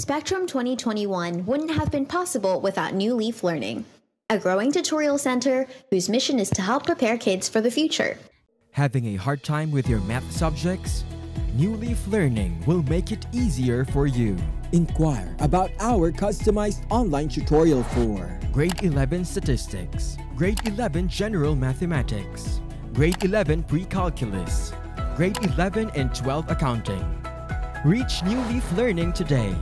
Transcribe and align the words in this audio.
Spectrum 0.00 0.46
2021 0.46 1.44
wouldn't 1.44 1.70
have 1.72 1.90
been 1.90 2.06
possible 2.06 2.62
without 2.62 2.94
New 2.94 3.14
Leaf 3.14 3.44
Learning, 3.44 3.84
a 4.30 4.38
growing 4.38 4.72
tutorial 4.72 5.18
center 5.18 5.66
whose 5.90 6.08
mission 6.08 6.38
is 6.38 6.48
to 6.48 6.62
help 6.62 6.86
prepare 6.86 7.18
kids 7.18 7.50
for 7.50 7.60
the 7.60 7.70
future. 7.70 8.16
Having 8.70 9.08
a 9.08 9.16
hard 9.16 9.44
time 9.44 9.70
with 9.70 9.86
your 9.86 10.00
math 10.00 10.32
subjects? 10.32 11.04
New 11.52 11.74
Leaf 11.76 12.06
Learning 12.06 12.64
will 12.64 12.82
make 12.84 13.12
it 13.12 13.26
easier 13.34 13.84
for 13.84 14.06
you. 14.06 14.38
Inquire 14.72 15.36
about 15.38 15.70
our 15.80 16.10
customized 16.10 16.80
online 16.88 17.28
tutorial 17.28 17.82
for 17.82 18.40
Grade 18.54 18.82
11 18.82 19.26
Statistics, 19.26 20.16
Grade 20.34 20.66
11 20.66 21.08
General 21.08 21.54
Mathematics, 21.54 22.62
Grade 22.94 23.22
11 23.22 23.64
Pre-Calculus, 23.64 24.72
Grade 25.14 25.36
11 25.42 25.90
and 25.94 26.14
12 26.14 26.50
Accounting. 26.50 27.04
Reach 27.84 28.22
New 28.24 28.40
Leaf 28.48 28.72
Learning 28.72 29.12
today. 29.12 29.54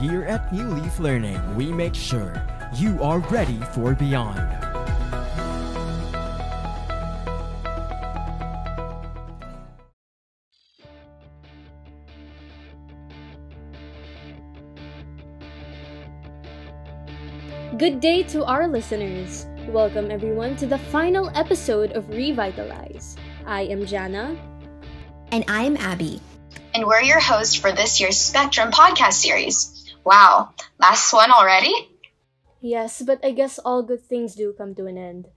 Here 0.00 0.24
at 0.24 0.50
New 0.50 0.64
Leaf 0.66 0.98
Learning, 0.98 1.36
we 1.56 1.70
make 1.70 1.94
sure 1.94 2.32
you 2.74 2.96
are 3.02 3.18
ready 3.28 3.60
for 3.74 3.94
beyond. 3.94 4.40
Good 17.76 18.00
day 18.00 18.22
to 18.32 18.42
our 18.46 18.66
listeners. 18.66 19.44
Welcome 19.68 20.10
everyone 20.10 20.56
to 20.56 20.66
the 20.66 20.78
final 20.78 21.30
episode 21.36 21.92
of 21.92 22.08
Revitalize. 22.08 23.16
I 23.44 23.68
am 23.68 23.84
Jana. 23.84 24.34
And 25.30 25.44
I'm 25.46 25.76
Abby. 25.76 26.22
And 26.74 26.86
we're 26.86 27.02
your 27.02 27.20
host 27.20 27.58
for 27.58 27.70
this 27.70 28.00
year's 28.00 28.16
Spectrum 28.16 28.70
podcast 28.70 29.12
series. 29.20 29.79
Wow, 30.04 30.54
last 30.78 31.12
one 31.12 31.30
already? 31.30 31.72
Yes, 32.60 33.02
but 33.02 33.24
I 33.24 33.32
guess 33.32 33.58
all 33.58 33.82
good 33.82 34.02
things 34.02 34.34
do 34.34 34.52
come 34.56 34.74
to 34.74 34.86
an 34.86 34.96
end. 34.96 35.28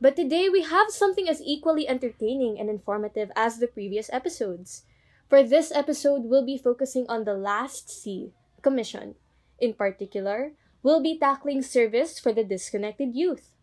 But 0.00 0.16
today 0.16 0.48
we 0.48 0.62
have 0.62 0.90
something 0.90 1.28
as 1.28 1.40
equally 1.40 1.88
entertaining 1.88 2.58
and 2.58 2.68
informative 2.68 3.30
as 3.36 3.58
the 3.58 3.68
previous 3.68 4.10
episodes. 4.12 4.82
For 5.28 5.42
this 5.42 5.72
episode, 5.72 6.24
we'll 6.24 6.44
be 6.44 6.58
focusing 6.58 7.06
on 7.08 7.24
the 7.24 7.34
last 7.34 7.88
C, 7.88 8.32
Commission. 8.62 9.14
In 9.60 9.74
particular, 9.74 10.52
we'll 10.82 11.02
be 11.02 11.18
tackling 11.18 11.62
service 11.62 12.18
for 12.18 12.32
the 12.32 12.44
disconnected 12.44 13.14
youth. 13.14 13.54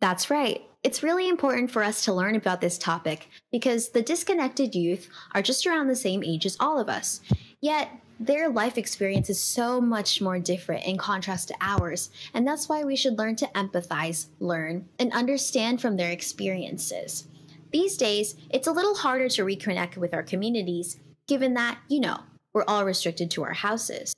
That's 0.00 0.30
right. 0.30 0.62
It's 0.84 1.02
really 1.02 1.28
important 1.28 1.72
for 1.72 1.82
us 1.82 2.04
to 2.04 2.12
learn 2.12 2.36
about 2.36 2.60
this 2.60 2.78
topic 2.78 3.28
because 3.50 3.90
the 3.90 4.02
disconnected 4.02 4.74
youth 4.74 5.08
are 5.34 5.42
just 5.42 5.66
around 5.66 5.88
the 5.88 5.96
same 5.96 6.22
age 6.22 6.46
as 6.46 6.56
all 6.60 6.78
of 6.78 6.88
us. 6.88 7.20
Yet, 7.60 7.90
their 8.18 8.48
life 8.48 8.76
experience 8.76 9.30
is 9.30 9.40
so 9.40 9.80
much 9.80 10.20
more 10.20 10.38
different 10.38 10.84
in 10.84 10.96
contrast 10.96 11.48
to 11.48 11.54
ours, 11.60 12.10
and 12.34 12.46
that's 12.46 12.68
why 12.68 12.84
we 12.84 12.96
should 12.96 13.18
learn 13.18 13.36
to 13.36 13.46
empathize, 13.54 14.26
learn, 14.40 14.88
and 14.98 15.12
understand 15.12 15.80
from 15.80 15.96
their 15.96 16.10
experiences. 16.10 17.28
These 17.72 17.96
days, 17.96 18.34
it's 18.50 18.66
a 18.66 18.72
little 18.72 18.94
harder 18.94 19.28
to 19.28 19.44
reconnect 19.44 19.96
with 19.96 20.14
our 20.14 20.22
communities, 20.22 20.98
given 21.26 21.54
that, 21.54 21.78
you 21.88 22.00
know, 22.00 22.20
we're 22.52 22.64
all 22.66 22.84
restricted 22.84 23.30
to 23.32 23.44
our 23.44 23.52
houses. 23.52 24.14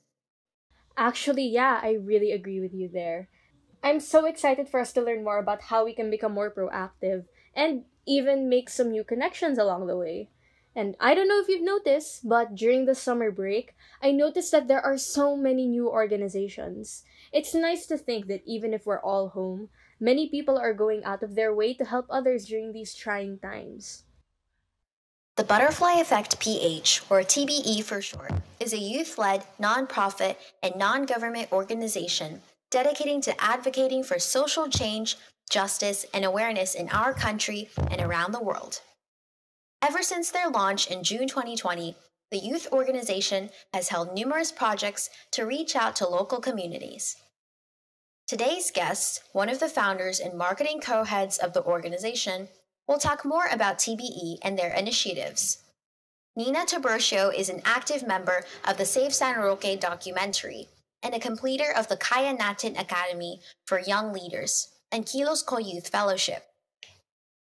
Actually, 0.97 1.47
yeah, 1.47 1.79
I 1.83 1.93
really 1.93 2.31
agree 2.31 2.59
with 2.59 2.73
you 2.73 2.87
there. 2.87 3.29
I'm 3.83 3.99
so 3.99 4.25
excited 4.25 4.69
for 4.69 4.79
us 4.79 4.93
to 4.93 5.01
learn 5.01 5.23
more 5.23 5.39
about 5.39 5.63
how 5.63 5.83
we 5.85 5.93
can 5.93 6.09
become 6.09 6.33
more 6.33 6.51
proactive 6.51 7.25
and 7.55 7.83
even 8.05 8.49
make 8.49 8.69
some 8.69 8.91
new 8.91 9.03
connections 9.03 9.57
along 9.57 9.87
the 9.87 9.97
way. 9.97 10.29
And 10.75 10.95
I 10.99 11.13
don't 11.13 11.27
know 11.27 11.39
if 11.39 11.49
you've 11.49 11.63
noticed, 11.63 12.27
but 12.27 12.55
during 12.55 12.85
the 12.85 12.95
summer 12.95 13.31
break, 13.31 13.75
I 14.01 14.11
noticed 14.11 14.51
that 14.51 14.67
there 14.67 14.79
are 14.81 14.97
so 14.97 15.35
many 15.35 15.67
new 15.67 15.89
organizations. 15.89 17.03
It's 17.33 17.53
nice 17.53 17.85
to 17.87 17.97
think 17.97 18.27
that 18.27 18.43
even 18.45 18.73
if 18.73 18.85
we're 18.85 19.01
all 19.01 19.29
home, 19.29 19.69
many 19.99 20.29
people 20.29 20.57
are 20.57 20.73
going 20.73 21.03
out 21.03 21.23
of 21.23 21.35
their 21.35 21.53
way 21.53 21.73
to 21.73 21.85
help 21.85 22.05
others 22.09 22.45
during 22.45 22.71
these 22.71 22.95
trying 22.95 23.39
times. 23.39 24.05
The 25.35 25.43
Butterfly 25.43 25.99
Effect 25.99 26.39
PH, 26.39 27.03
or 27.09 27.21
TBE 27.21 27.83
for 27.83 28.01
short, 28.01 28.33
is 28.59 28.73
a 28.73 28.77
youth 28.77 29.17
led, 29.17 29.43
nonprofit, 29.59 30.35
and 30.61 30.75
non 30.75 31.05
government 31.05 31.51
organization 31.51 32.41
dedicating 32.71 33.21
to 33.21 33.43
advocating 33.43 34.03
for 34.03 34.17
social 34.17 34.67
change, 34.67 35.17
justice, 35.49 36.05
and 36.13 36.25
awareness 36.25 36.73
in 36.73 36.89
our 36.89 37.13
country 37.13 37.69
and 37.91 38.01
around 38.01 38.31
the 38.31 38.41
world. 38.41 38.81
Ever 39.83 40.03
since 40.03 40.29
their 40.29 40.47
launch 40.47 40.87
in 40.87 41.03
June 41.03 41.27
2020, 41.27 41.95
the 42.29 42.37
youth 42.37 42.67
organization 42.71 43.49
has 43.73 43.89
held 43.89 44.13
numerous 44.13 44.51
projects 44.51 45.09
to 45.31 45.45
reach 45.45 45.75
out 45.75 45.95
to 45.95 46.07
local 46.07 46.39
communities. 46.39 47.17
Today's 48.27 48.69
guest, 48.69 49.23
one 49.33 49.49
of 49.49 49.59
the 49.59 49.67
founders 49.67 50.19
and 50.19 50.37
marketing 50.37 50.81
co 50.81 51.03
heads 51.03 51.39
of 51.39 51.53
the 51.53 51.63
organization, 51.63 52.47
will 52.87 52.99
talk 52.99 53.25
more 53.25 53.47
about 53.51 53.79
TBE 53.79 54.37
and 54.43 54.57
their 54.57 54.71
initiatives. 54.71 55.63
Nina 56.35 56.59
Tiburcio 56.59 57.33
is 57.33 57.49
an 57.49 57.61
active 57.65 58.05
member 58.05 58.45
of 58.65 58.77
the 58.77 58.85
Save 58.85 59.13
San 59.13 59.39
Roque 59.39 59.79
documentary 59.79 60.67
and 61.01 61.15
a 61.15 61.19
completer 61.19 61.73
of 61.75 61.87
the 61.87 61.97
Kaya 61.97 62.37
Natin 62.37 62.79
Academy 62.79 63.41
for 63.65 63.79
Young 63.79 64.13
Leaders 64.13 64.69
and 64.91 65.07
Kilos 65.07 65.41
Co 65.41 65.57
Youth 65.57 65.89
Fellowship. 65.89 66.45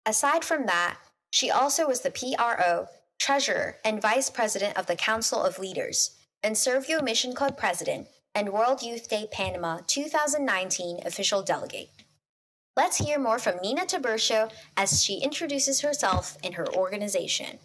Aside 0.06 0.44
from 0.44 0.66
that, 0.66 0.98
she 1.34 1.50
also 1.50 1.88
was 1.88 2.02
the 2.02 2.12
PRO, 2.12 2.86
Treasurer, 3.18 3.78
and 3.84 4.00
Vice 4.00 4.30
President 4.30 4.78
of 4.78 4.86
the 4.86 4.96
Council 4.96 5.42
of 5.42 5.58
Leaders, 5.58 6.16
and 6.44 6.56
Servio 6.56 7.02
Mission 7.02 7.34
Club 7.34 7.58
President 7.58 8.08
and 8.36 8.54
World 8.54 8.84
Youth 8.84 9.10
Day 9.10 9.28
Panama 9.32 9.80
2019 9.88 11.00
official 11.04 11.42
delegate. 11.42 11.90
Let's 12.78 12.98
hear 12.98 13.18
more 13.18 13.40
from 13.40 13.58
Nina 13.64 13.88
Tiburcio 13.88 14.52
as 14.78 15.04
she 15.04 15.24
introduces 15.24 15.82
herself 15.82 16.38
and 16.44 16.54
her 16.54 16.72
organization. 16.76 17.58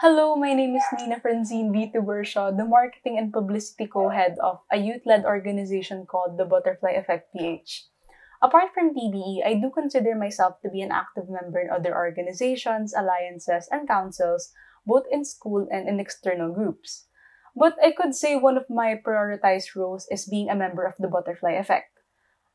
Hello, 0.00 0.34
my 0.34 0.52
name 0.52 0.74
is 0.74 0.82
Nina 0.98 1.22
V. 1.24 1.92
Tiburcio, 1.94 2.56
the 2.56 2.64
marketing 2.64 3.18
and 3.18 3.32
publicity 3.32 3.86
co-head 3.86 4.36
of 4.42 4.58
a 4.72 4.78
youth-led 4.78 5.24
organization 5.24 6.06
called 6.06 6.38
the 6.38 6.44
Butterfly 6.44 6.90
Effect 6.90 7.32
PH. 7.32 7.84
Apart 8.42 8.74
from 8.74 8.94
TBE, 8.94 9.44
I 9.44 9.54
do 9.54 9.70
consider 9.70 10.14
myself 10.14 10.60
to 10.60 10.68
be 10.68 10.82
an 10.82 10.92
active 10.92 11.28
member 11.28 11.60
in 11.60 11.70
other 11.70 11.94
organizations, 11.94 12.92
alliances, 12.92 13.68
and 13.70 13.88
councils, 13.88 14.52
both 14.84 15.04
in 15.10 15.24
school 15.24 15.66
and 15.70 15.88
in 15.88 15.98
external 15.98 16.52
groups. 16.52 17.06
But 17.56 17.76
I 17.82 17.92
could 17.92 18.14
say 18.14 18.36
one 18.36 18.58
of 18.58 18.68
my 18.68 19.00
prioritized 19.00 19.74
roles 19.74 20.06
is 20.10 20.28
being 20.28 20.50
a 20.50 20.54
member 20.54 20.84
of 20.84 20.94
the 20.98 21.08
Butterfly 21.08 21.52
Effect. 21.52 21.88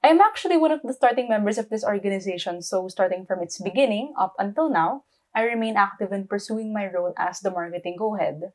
I 0.04 0.10
am 0.10 0.22
actually 0.22 0.58
one 0.58 0.72
of 0.72 0.82
the 0.84 0.94
starting 0.94 1.28
members 1.28 1.58
of 1.58 1.70
this 1.70 1.84
organization, 1.84 2.62
so 2.62 2.88
starting 2.88 3.26
from 3.26 3.42
its 3.42 3.62
beginning 3.62 4.14
up 4.18 4.34
until 4.38 4.70
now, 4.70 5.04
I 5.34 5.44
remain 5.44 5.78
active 5.78 6.12
in 6.12 6.28
pursuing 6.28 6.74
my 6.74 6.90
role 6.92 7.14
as 7.18 7.40
the 7.40 7.52
marketing 7.52 7.98
co-head. 7.98 8.54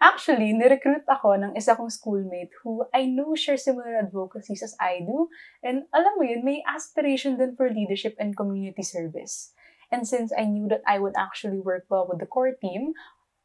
Actually, 0.00 0.56
nirecruit 0.56 1.04
ako 1.04 1.36
ng 1.36 1.52
isa 1.60 1.76
kong 1.76 1.92
schoolmate 1.92 2.48
who 2.64 2.88
I 2.88 3.04
know 3.04 3.36
share 3.36 3.60
similar 3.60 4.00
advocacies 4.00 4.64
as 4.64 4.72
I 4.80 5.04
do. 5.04 5.28
And 5.60 5.84
alam 5.92 6.16
mo 6.16 6.24
yun, 6.24 6.40
may 6.40 6.64
aspiration 6.64 7.36
din 7.36 7.52
for 7.52 7.68
leadership 7.68 8.16
and 8.16 8.32
community 8.32 8.80
service. 8.80 9.52
And 9.92 10.08
since 10.08 10.32
I 10.32 10.48
knew 10.48 10.72
that 10.72 10.80
I 10.88 11.04
would 11.04 11.20
actually 11.20 11.60
work 11.60 11.84
well 11.92 12.08
with 12.08 12.16
the 12.16 12.24
core 12.24 12.56
team, 12.56 12.96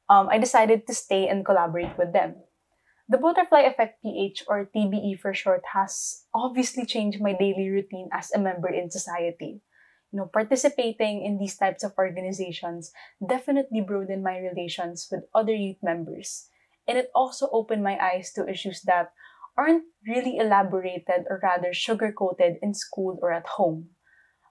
um, 0.08 0.32
I 0.32 0.40
decided 0.40 0.88
to 0.88 0.96
stay 0.96 1.28
and 1.28 1.44
collaborate 1.44 2.00
with 2.00 2.16
them. 2.16 2.40
The 3.12 3.20
Butterfly 3.20 3.68
Effect 3.68 4.00
PH, 4.02 4.48
or 4.48 4.72
TBE 4.72 5.20
for 5.20 5.36
short, 5.36 5.62
has 5.76 6.24
obviously 6.34 6.88
changed 6.88 7.20
my 7.20 7.36
daily 7.36 7.68
routine 7.68 8.08
as 8.16 8.32
a 8.32 8.40
member 8.40 8.72
in 8.72 8.90
society 8.90 9.62
you 10.16 10.24
know, 10.24 10.32
participating 10.32 11.28
in 11.28 11.36
these 11.36 11.60
types 11.60 11.84
of 11.84 11.92
organizations 12.00 12.96
definitely 13.20 13.84
broadened 13.84 14.24
my 14.24 14.40
relations 14.40 15.12
with 15.12 15.28
other 15.36 15.52
youth 15.52 15.84
members. 15.84 16.48
And 16.88 16.98
it 16.98 17.12
also 17.14 17.50
opened 17.52 17.84
my 17.84 18.00
eyes 18.00 18.32
to 18.40 18.48
issues 18.48 18.80
that 18.88 19.12
aren't 19.58 19.84
really 20.08 20.38
elaborated 20.38 21.28
or 21.28 21.44
rather 21.44 21.74
sugar-coated 21.74 22.64
in 22.64 22.74
school 22.74 23.20
or 23.22 23.34
at 23.34 23.60
home. 23.60 23.92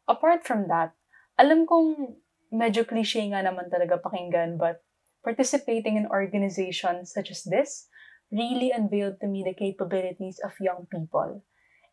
Apart 0.06 0.44
from 0.44 0.68
that, 0.68 0.92
alam 1.40 1.64
kong 1.64 2.20
medyo 2.52 2.84
cliche 2.84 3.24
nga 3.32 3.40
naman 3.40 3.72
talaga 3.72 3.96
pakinggan, 4.04 4.60
but 4.60 4.84
participating 5.24 5.96
in 5.96 6.12
organizations 6.12 7.16
such 7.16 7.32
as 7.32 7.40
this 7.48 7.88
really 8.28 8.68
unveiled 8.68 9.16
to 9.16 9.32
me 9.32 9.40
the 9.40 9.56
capabilities 9.56 10.36
of 10.44 10.52
young 10.60 10.84
people 10.92 11.40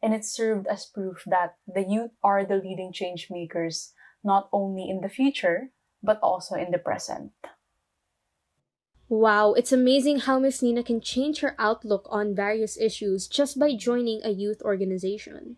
and 0.01 0.13
it 0.13 0.25
served 0.25 0.67
as 0.67 0.85
proof 0.85 1.23
that 1.25 1.55
the 1.67 1.83
youth 1.83 2.11
are 2.23 2.43
the 2.45 2.55
leading 2.55 2.91
change 2.91 3.27
makers, 3.29 3.93
not 4.23 4.49
only 4.51 4.89
in 4.89 5.01
the 5.01 5.09
future, 5.09 5.71
but 6.03 6.19
also 6.21 6.55
in 6.55 6.71
the 6.71 6.77
present. 6.77 7.31
Wow, 9.09 9.53
it's 9.53 9.73
amazing 9.73 10.21
how 10.21 10.39
Miss 10.39 10.61
Nina 10.61 10.83
can 10.83 11.01
change 11.01 11.41
her 11.41 11.53
outlook 11.59 12.07
on 12.09 12.33
various 12.33 12.79
issues 12.79 13.27
just 13.27 13.59
by 13.59 13.75
joining 13.75 14.21
a 14.23 14.31
youth 14.31 14.61
organization. 14.61 15.57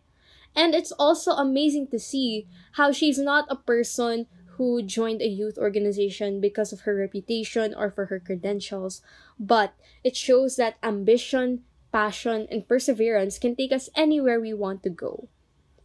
And 0.56 0.74
it's 0.74 0.92
also 0.92 1.32
amazing 1.34 1.88
to 1.90 2.00
see 2.00 2.48
how 2.74 2.92
she's 2.92 3.20
not 3.20 3.46
a 3.50 3.56
person 3.56 4.26
who 4.58 4.82
joined 4.82 5.22
a 5.22 5.28
youth 5.28 5.58
organization 5.58 6.42
because 6.42 6.74
of 6.74 6.82
her 6.82 6.96
reputation 6.96 7.74
or 7.74 7.90
for 7.90 8.06
her 8.06 8.20
credentials, 8.20 9.02
but 9.40 9.74
it 10.04 10.16
shows 10.16 10.56
that 10.56 10.78
ambition, 10.84 11.64
passion, 11.94 12.48
and 12.52 12.68
perseverance 12.68 13.40
can 13.40 13.56
take 13.56 13.72
us 13.72 13.90
anywhere 13.96 14.42
we 14.42 14.54
want 14.54 14.84
to 14.84 14.90
go. 14.90 15.30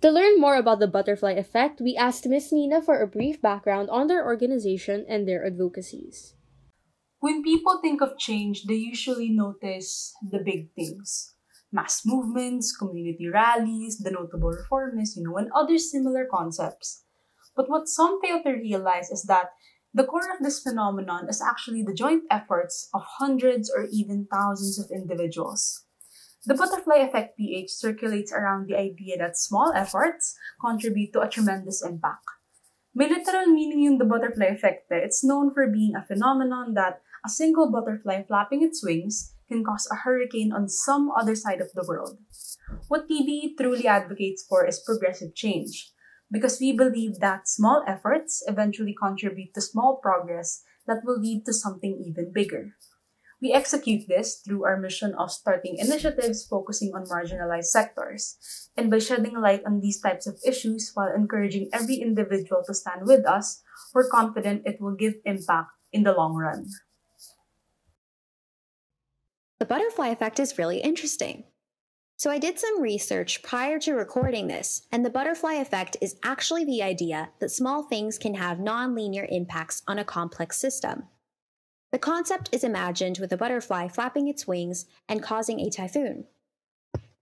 To 0.01 0.11
learn 0.11 0.41
more 0.41 0.57
about 0.57 0.81
the 0.81 0.87
butterfly 0.87 1.33
effect, 1.33 1.81
we 1.81 1.95
asked 1.95 2.27
Miss 2.27 2.51
Nina 2.51 2.81
for 2.81 3.01
a 3.01 3.07
brief 3.07 3.43
background 3.43 3.91
on 3.91 4.07
their 4.07 4.25
organization 4.25 5.05
and 5.09 5.29
their 5.29 5.45
advocacies. 5.45 6.35
When 7.21 7.43
people 7.43 7.81
think 7.83 8.01
of 8.01 8.17
change, 8.17 8.65
they 8.65 8.77
usually 8.77 9.31
notice 9.31 10.15
the 10.23 10.39
big 10.39 10.73
things 10.75 11.35
mass 11.71 12.03
movements, 12.07 12.75
community 12.75 13.29
rallies, 13.29 13.99
the 13.99 14.11
notable 14.11 14.51
reformists, 14.55 15.17
you 15.17 15.25
know, 15.25 15.37
and 15.37 15.51
other 15.55 15.77
similar 15.79 16.27
concepts. 16.31 17.05
But 17.55 17.69
what 17.69 17.89
some 17.89 18.21
fail 18.23 18.43
to 18.43 18.53
realize 18.53 19.11
is 19.11 19.25
that 19.25 19.51
the 19.93 20.05
core 20.05 20.33
of 20.33 20.43
this 20.43 20.63
phenomenon 20.63 21.29
is 21.29 21.43
actually 21.43 21.83
the 21.83 21.93
joint 21.93 22.23
efforts 22.31 22.89
of 22.95 23.03
hundreds 23.19 23.71
or 23.71 23.89
even 23.93 24.29
thousands 24.33 24.79
of 24.79 24.91
individuals. 24.91 25.85
The 26.49 26.57
butterfly 26.57 27.05
effect 27.05 27.37
PH 27.37 27.69
circulates 27.69 28.33
around 28.33 28.69
the 28.69 28.75
idea 28.81 29.19
that 29.19 29.37
small 29.37 29.71
efforts 29.77 30.33
contribute 30.65 31.13
to 31.13 31.21
a 31.21 31.29
tremendous 31.29 31.85
impact. 31.85 32.25
May 32.95 33.05
literal 33.05 33.53
meaning 33.53 33.85
yung 33.85 33.99
the 33.99 34.09
butterfly 34.09 34.57
effect 34.57 34.89
eh. 34.89 35.05
It's 35.05 35.21
known 35.21 35.53
for 35.53 35.69
being 35.69 35.93
a 35.93 36.09
phenomenon 36.09 36.73
that 36.73 37.05
a 37.21 37.29
single 37.29 37.71
butterfly 37.71 38.25
flapping 38.25 38.65
its 38.65 38.81
wings 38.81 39.37
can 39.47 39.63
cause 39.63 39.87
a 39.93 40.09
hurricane 40.09 40.51
on 40.51 40.73
some 40.73 41.13
other 41.13 41.37
side 41.37 41.61
of 41.61 41.69
the 41.77 41.85
world. 41.85 42.17
What 42.89 43.13
TBE 43.13 43.61
truly 43.61 43.87
advocates 43.87 44.41
for 44.49 44.65
is 44.65 44.81
progressive 44.81 45.35
change, 45.35 45.93
because 46.33 46.57
we 46.61 46.73
believe 46.73 47.21
that 47.21 47.45
small 47.45 47.85
efforts 47.87 48.43
eventually 48.49 48.97
contribute 48.97 49.53
to 49.53 49.61
small 49.61 50.01
progress 50.01 50.65
that 50.87 51.05
will 51.05 51.21
lead 51.21 51.45
to 51.45 51.53
something 51.53 52.01
even 52.01 52.33
bigger. 52.33 52.73
We 53.41 53.53
execute 53.53 54.09
this 54.09 54.43
through 54.45 54.65
our 54.65 54.77
mission 54.77 55.15
of 55.15 55.31
starting 55.31 55.77
initiatives 55.79 56.45
focusing 56.45 56.93
on 56.95 57.05
marginalized 57.05 57.71
sectors. 57.71 58.37
And 58.77 58.91
by 58.91 58.99
shedding 58.99 59.41
light 59.41 59.63
on 59.65 59.81
these 59.81 60.01
types 60.01 60.27
of 60.27 60.41
issues 60.45 60.91
while 60.95 61.15
encouraging 61.15 61.71
every 61.73 61.97
individual 61.97 62.63
to 62.67 62.75
stand 62.75 63.07
with 63.07 63.25
us, 63.27 63.63
we're 63.95 64.09
confident 64.09 64.63
it 64.67 64.81
will 64.81 64.95
give 64.95 65.15
impact 65.25 65.71
in 65.93 66.03
the 66.03 66.13
long 66.13 66.35
run. 66.35 66.67
The 69.61 69.67
butterfly 69.67 70.09
effect 70.09 70.39
is 70.41 70.59
really 70.59 70.79
interesting. 70.79 71.45
So 72.17 72.31
I 72.31 72.39
did 72.39 72.59
some 72.59 72.83
research 72.83 73.43
prior 73.45 73.79
to 73.79 73.95
recording 73.95 74.49
this, 74.49 74.83
and 74.91 75.05
the 75.05 75.11
butterfly 75.11 75.55
effect 75.55 75.97
is 76.01 76.17
actually 76.25 76.65
the 76.65 76.83
idea 76.83 77.31
that 77.39 77.51
small 77.51 77.85
things 77.85 78.19
can 78.19 78.35
have 78.35 78.59
nonlinear 78.59 79.27
impacts 79.29 79.83
on 79.87 80.01
a 80.01 80.05
complex 80.05 80.59
system. 80.59 81.05
The 81.91 81.99
concept 81.99 82.51
is 82.53 82.65
imagined 82.65 83.19
with 83.19 83.33
a 83.33 83.37
butterfly 83.37 83.89
flapping 83.89 84.29
its 84.29 84.47
wings 84.47 84.87
and 85.09 85.23
causing 85.23 85.61
a 85.61 85.71
typhoon. 85.71 86.27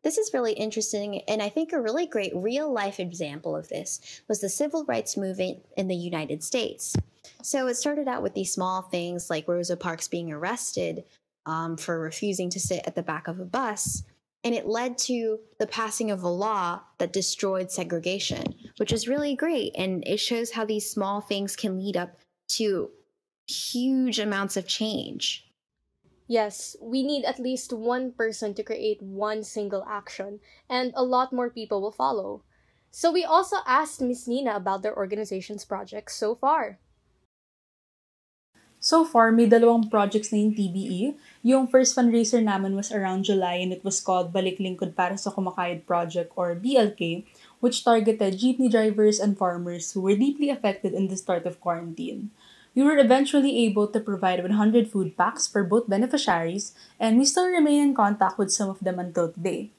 This 0.03 0.19
is 0.19 0.33
really 0.33 0.53
interesting, 0.53 1.23
and 1.23 1.43
I 1.43 1.49
think 1.49 1.73
a 1.73 1.81
really 1.81 2.07
great 2.07 2.33
real 2.35 2.73
life 2.73 3.01
example 3.01 3.57
of 3.57 3.69
this 3.69 4.01
was 4.29 4.41
the 4.41 4.49
civil 4.49 4.85
rights 4.85 5.17
movement 5.17 5.65
in 5.77 5.89
the 5.89 5.97
United 5.97 6.45
States. 6.45 6.95
So 7.43 7.67
it 7.67 7.75
started 7.75 8.07
out 8.07 8.23
with 8.23 8.35
these 8.35 8.53
small 8.53 8.83
things 8.83 9.31
like 9.31 9.49
Rosa 9.49 9.77
Parks 9.77 10.07
being 10.09 10.33
arrested 10.33 11.05
um, 11.45 11.77
for 11.77 11.99
refusing 11.99 12.51
to 12.51 12.61
sit 12.61 12.83
at 12.87 12.95
the 12.95 13.03
back 13.03 13.29
of 13.29 13.41
a 13.41 13.45
bus. 13.45 14.05
And 14.45 14.55
it 14.55 14.69
led 14.69 14.97
to 14.99 15.41
the 15.59 15.67
passing 15.67 16.13
of 16.13 16.23
a 16.23 16.29
law 16.29 16.83
that 16.99 17.13
destroyed 17.13 17.73
segregation, 17.73 18.45
which 18.77 18.93
is 18.93 19.09
really 19.09 19.35
great. 19.35 19.73
And 19.77 20.07
it 20.07 20.19
shows 20.19 20.53
how 20.53 20.65
these 20.65 20.89
small 20.89 21.21
things 21.21 21.57
can 21.57 21.79
lead 21.79 21.97
up 21.97 22.17
to 22.51 22.91
huge 23.47 24.19
amounts 24.19 24.57
of 24.57 24.67
change. 24.67 25.47
Yes, 26.27 26.77
we 26.83 27.07
need 27.07 27.25
at 27.25 27.39
least 27.39 27.73
one 27.73 28.11
person 28.11 28.53
to 28.55 28.67
create 28.67 29.01
one 29.01 29.45
single 29.45 29.87
action, 29.87 30.41
and 30.69 30.93
a 30.97 31.05
lot 31.05 31.33
more 31.33 31.51
people 31.51 31.81
will 31.81 31.95
follow. 31.95 32.43
So 32.91 33.13
we 33.13 33.25
also 33.25 33.59
asked 33.67 34.01
Miss 34.01 34.27
Nina 34.27 34.57
about 34.57 34.83
their 34.83 34.97
organization's 34.97 35.65
projects 35.65 36.17
so 36.17 36.35
far. 36.35 36.79
So 38.81 39.05
far, 39.05 39.33
may 39.33 39.49
dalawang 39.49 39.91
projects 39.91 40.31
na 40.31 40.39
yung 40.39 40.55
TBE. 40.55 41.19
Yung 41.43 41.67
first 41.67 41.97
fundraiser 41.97 42.43
namin 42.43 42.77
was 42.77 42.93
around 42.93 43.27
July 43.27 43.59
and 43.59 43.73
it 43.73 43.83
was 43.83 43.99
called 43.99 44.31
Balik 44.31 44.63
Lingkod 44.63 44.95
Para 44.95 45.19
sa 45.19 45.35
Kumakayod 45.35 45.89
Project 45.89 46.31
or 46.37 46.55
BLK, 46.55 47.27
which 47.59 47.83
targeted 47.83 48.39
jeepney 48.39 48.71
drivers 48.71 49.19
and 49.19 49.35
farmers 49.35 49.93
who 49.93 50.01
were 50.01 50.15
deeply 50.15 50.51
affected 50.51 50.95
in 50.95 51.09
the 51.09 51.17
start 51.17 51.47
of 51.47 51.59
quarantine. 51.59 52.31
We 52.77 52.85
were 52.85 53.01
eventually 53.01 53.65
able 53.65 53.89
to 53.89 54.05
provide 54.05 54.45
100 54.45 54.93
food 54.93 55.17
packs 55.17 55.49
for 55.49 55.65
both 55.65 55.89
beneficiaries, 55.89 56.77
and 57.01 57.17
we 57.17 57.25
still 57.25 57.49
remain 57.49 57.81
in 57.81 57.97
contact 57.97 58.37
with 58.37 58.53
some 58.53 58.69
of 58.69 58.85
them 58.85 59.01
until 59.01 59.33
today. 59.33 59.73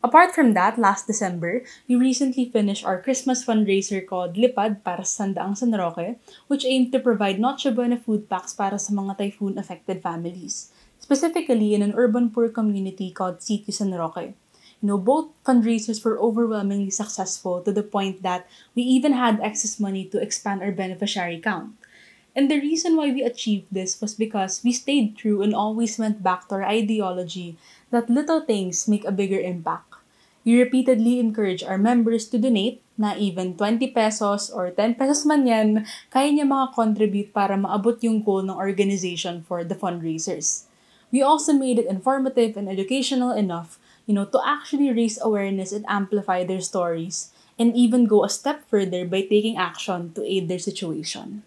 Apart 0.00 0.32
from 0.32 0.56
that, 0.56 0.80
last 0.80 1.04
December, 1.04 1.60
we 1.84 2.00
recently 2.00 2.48
finished 2.48 2.88
our 2.88 3.04
Christmas 3.04 3.44
fundraiser 3.44 4.00
called 4.00 4.40
Lipad 4.40 4.80
para 4.80 5.04
sa 5.04 5.28
Sandaang 5.28 5.60
San 5.60 5.76
Roque, 5.76 6.16
which 6.48 6.64
aimed 6.64 6.88
to 6.96 7.04
provide 7.04 7.36
Noche 7.36 7.68
Buena 7.68 8.00
food 8.00 8.32
packs 8.32 8.56
para 8.56 8.80
sa 8.80 8.96
mga 8.96 9.20
typhoon-affected 9.20 10.00
families, 10.00 10.72
specifically 10.96 11.76
in 11.76 11.84
an 11.84 11.92
urban 12.00 12.32
poor 12.32 12.48
community 12.48 13.12
called 13.12 13.44
Sitio 13.44 13.76
San 13.76 13.92
Roque. 13.92 14.32
You 14.80 14.88
know, 14.88 14.96
both 14.96 15.36
fundraisers 15.44 16.00
were 16.00 16.16
overwhelmingly 16.16 16.96
successful 16.96 17.60
to 17.60 17.76
the 17.76 17.84
point 17.84 18.24
that 18.24 18.48
we 18.72 18.88
even 18.88 19.12
had 19.12 19.36
excess 19.44 19.76
money 19.76 20.08
to 20.08 20.22
expand 20.22 20.64
our 20.64 20.72
beneficiary 20.72 21.44
count. 21.44 21.76
And 22.36 22.50
the 22.50 22.60
reason 22.60 22.96
why 22.96 23.10
we 23.10 23.22
achieved 23.22 23.66
this 23.72 24.00
was 24.00 24.14
because 24.14 24.62
we 24.62 24.72
stayed 24.72 25.16
true 25.16 25.42
and 25.42 25.54
always 25.54 25.98
went 25.98 26.22
back 26.22 26.48
to 26.48 26.56
our 26.56 26.64
ideology 26.64 27.56
that 27.90 28.10
little 28.10 28.40
things 28.40 28.86
make 28.86 29.04
a 29.04 29.12
bigger 29.12 29.40
impact. 29.40 29.94
We 30.44 30.56
repeatedly 30.56 31.20
encourage 31.20 31.62
our 31.62 31.76
members 31.76 32.24
to 32.32 32.38
donate 32.38 32.80
na 32.96 33.14
even 33.14 33.54
20 33.54 33.92
pesos 33.92 34.48
or 34.50 34.70
10 34.70 34.96
pesos 34.96 35.28
man 35.28 35.46
yan, 35.46 35.84
kaya 36.10 36.32
niya 36.32 36.48
contribute 36.74 37.36
para 37.36 37.54
maabot 37.54 38.00
yung 38.02 38.24
goal 38.24 38.42
ng 38.42 38.56
organization 38.56 39.44
for 39.44 39.62
the 39.62 39.76
fundraisers. 39.76 40.64
We 41.12 41.22
also 41.22 41.52
made 41.52 41.78
it 41.78 41.88
informative 41.88 42.56
and 42.56 42.68
educational 42.68 43.32
enough, 43.32 43.78
you 44.04 44.12
know, 44.12 44.24
to 44.24 44.40
actually 44.44 44.92
raise 44.92 45.20
awareness 45.20 45.72
and 45.72 45.84
amplify 45.88 46.44
their 46.44 46.60
stories, 46.60 47.28
and 47.58 47.74
even 47.74 48.08
go 48.08 48.24
a 48.24 48.32
step 48.32 48.64
further 48.68 49.04
by 49.04 49.22
taking 49.28 49.56
action 49.56 50.12
to 50.14 50.24
aid 50.24 50.48
their 50.48 50.60
situation. 50.60 51.42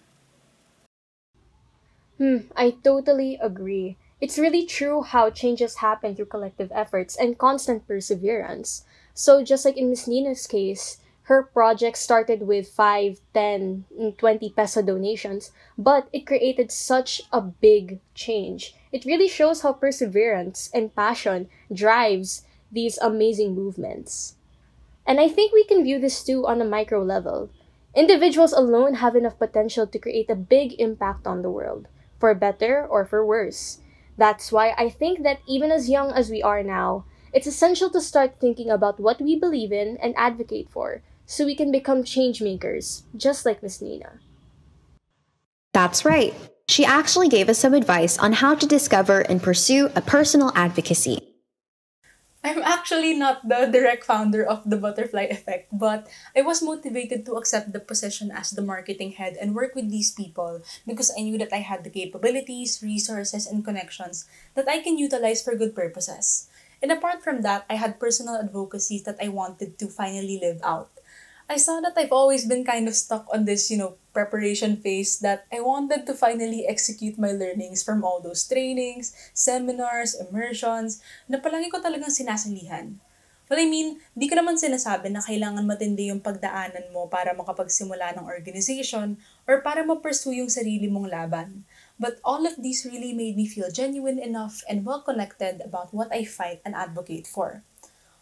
Hmm, 2.21 2.53
I 2.56 2.77
totally 2.83 3.39
agree. 3.41 3.97
It's 4.21 4.38
really 4.38 4.63
true 4.63 5.01
how 5.01 5.31
changes 5.31 5.78
happen 5.78 6.16
through 6.16 6.28
collective 6.28 6.71
efforts 6.71 7.16
and 7.16 7.35
constant 7.35 7.87
perseverance. 7.87 8.85
So 9.16 9.44
just 9.44 9.66
like 9.66 9.75
in 9.75 9.90
Miss 9.90 10.07
Nina's 10.07 10.45
case, 10.45 10.99
her 11.23 11.42
project 11.42 11.97
started 11.97 12.44
with 12.44 12.69
5, 12.69 13.21
10, 13.33 13.85
20 14.19 14.49
peso 14.51 14.83
donations, 14.83 15.49
but 15.80 16.09
it 16.13 16.28
created 16.28 16.71
such 16.71 17.23
a 17.33 17.42
big 17.42 17.99
change. 18.13 18.75
It 18.92 19.04
really 19.04 19.28
shows 19.28 19.61
how 19.61 19.73
perseverance 19.73 20.69
and 20.75 20.95
passion 20.95 21.49
drives 21.73 22.45
these 22.71 22.99
amazing 22.99 23.56
movements. 23.56 24.35
And 25.07 25.19
I 25.19 25.28
think 25.28 25.54
we 25.54 25.63
can 25.63 25.83
view 25.83 25.99
this 25.99 26.23
too 26.23 26.45
on 26.45 26.61
a 26.61 26.66
micro 26.66 27.01
level. 27.01 27.49
Individuals 27.95 28.54
alone 28.54 28.95
have 28.95 29.16
enough 29.16 29.40
potential 29.40 29.87
to 29.87 29.99
create 29.99 30.30
a 30.30 30.35
big 30.35 30.80
impact 30.80 31.25
on 31.25 31.42
the 31.42 31.49
world, 31.49 31.87
for 32.21 32.33
better 32.33 32.85
or 32.87 33.04
for 33.04 33.25
worse. 33.25 33.80
That's 34.18 34.51
why 34.51 34.75
I 34.78 34.87
think 34.90 35.23
that 35.23 35.42
even 35.47 35.71
as 35.71 35.90
young 35.90 36.11
as 36.11 36.30
we 36.30 36.42
are 36.44 36.63
now, 36.63 37.06
it's 37.33 37.47
essential 37.47 37.90
to 37.90 37.99
start 37.99 38.40
thinking 38.40 38.69
about 38.69 38.99
what 38.99 39.19
we 39.19 39.35
believe 39.35 39.71
in 39.71 39.97
and 39.97 40.13
advocate 40.16 40.69
for 40.69 41.01
so 41.25 41.45
we 41.45 41.56
can 41.56 41.71
become 41.71 42.04
change 42.04 42.42
makers, 42.42 43.04
just 43.18 43.45
like 43.45 43.63
Miss 43.63 43.81
Nina. 43.81 44.19
That's 45.73 46.06
right. 46.06 46.33
She 46.68 46.85
actually 46.85 47.30
gave 47.30 47.49
us 47.49 47.59
some 47.59 47.73
advice 47.73 48.19
on 48.19 48.33
how 48.33 48.56
to 48.56 48.66
discover 48.68 49.21
and 49.21 49.42
pursue 49.42 49.90
a 49.95 50.01
personal 50.01 50.51
advocacy. 50.56 51.31
I'm 52.44 52.66
actually 52.66 53.14
not 53.14 53.45
the 53.45 53.69
direct 53.69 54.04
founder 54.04 54.42
of 54.42 54.66
the 54.66 54.78
butterfly 54.78 55.30
effect, 55.30 55.69
but 55.71 56.10
I 56.36 56.42
was 56.42 56.66
motivated 56.66 57.26
to 57.26 57.38
accept 57.38 57.71
the 57.71 57.80
position 57.80 58.31
as 58.33 58.50
the 58.50 58.66
marketing 58.66 59.14
head 59.14 59.38
and 59.38 59.54
work 59.54 59.76
with 59.76 59.92
these 59.92 60.12
people 60.12 60.62
because 60.88 61.14
I 61.14 61.21
knew 61.21 61.38
that 61.38 61.54
I 61.54 61.62
had 61.62 61.83
the 61.83 61.94
capabilities, 61.94 62.81
resources, 62.81 63.45
and 63.45 63.64
connections 63.64 64.26
that 64.56 64.68
I 64.68 64.81
can 64.81 64.98
utilize 64.98 65.44
for 65.44 65.54
good 65.56 65.76
purposes. 65.76 66.50
And 66.81 66.92
apart 66.92 67.21
from 67.21 67.44
that, 67.44 67.66
I 67.69 67.76
had 67.76 68.00
personal 68.00 68.42
advocacies 68.42 69.04
that 69.04 69.21
I 69.21 69.30
wanted 69.30 69.78
to 69.78 69.88
finally 69.88 70.40
live 70.42 70.62
out. 70.64 70.90
I 71.51 71.59
saw 71.59 71.83
that 71.83 71.99
I've 71.99 72.15
always 72.15 72.47
been 72.47 72.63
kind 72.63 72.87
of 72.87 72.95
stuck 72.95 73.27
on 73.27 73.43
this, 73.43 73.67
you 73.67 73.75
know, 73.75 73.99
preparation 74.15 74.79
phase 74.79 75.19
that 75.19 75.43
I 75.51 75.59
wanted 75.59 76.07
to 76.07 76.15
finally 76.15 76.63
execute 76.63 77.19
my 77.19 77.35
learnings 77.35 77.83
from 77.83 78.07
all 78.07 78.23
those 78.23 78.47
trainings, 78.47 79.11
seminars, 79.35 80.15
immersions, 80.15 81.03
na 81.27 81.43
palagi 81.43 81.67
ko 81.67 81.83
talagang 81.83 82.07
sinasalihan. 82.07 82.95
Well, 83.51 83.59
I 83.59 83.67
mean, 83.67 83.99
di 84.15 84.31
ko 84.31 84.39
naman 84.39 84.63
sinasabi 84.63 85.11
na 85.11 85.19
kailangan 85.19 85.67
matindi 85.67 86.07
yung 86.07 86.23
pagdaanan 86.23 86.87
mo 86.95 87.11
para 87.11 87.35
makapagsimula 87.35 88.15
ng 88.15 88.31
organization 88.31 89.19
or 89.43 89.59
para 89.59 89.83
ma-pursue 89.83 90.39
yung 90.39 90.47
sarili 90.47 90.87
mong 90.87 91.11
laban. 91.11 91.67
But 91.99 92.23
all 92.23 92.47
of 92.47 92.63
these 92.63 92.87
really 92.87 93.11
made 93.11 93.35
me 93.35 93.43
feel 93.43 93.67
genuine 93.67 94.23
enough 94.23 94.63
and 94.71 94.87
well 94.87 95.03
connected 95.03 95.59
about 95.67 95.91
what 95.91 96.15
I 96.15 96.23
fight 96.23 96.63
and 96.63 96.71
advocate 96.79 97.27
for. 97.27 97.67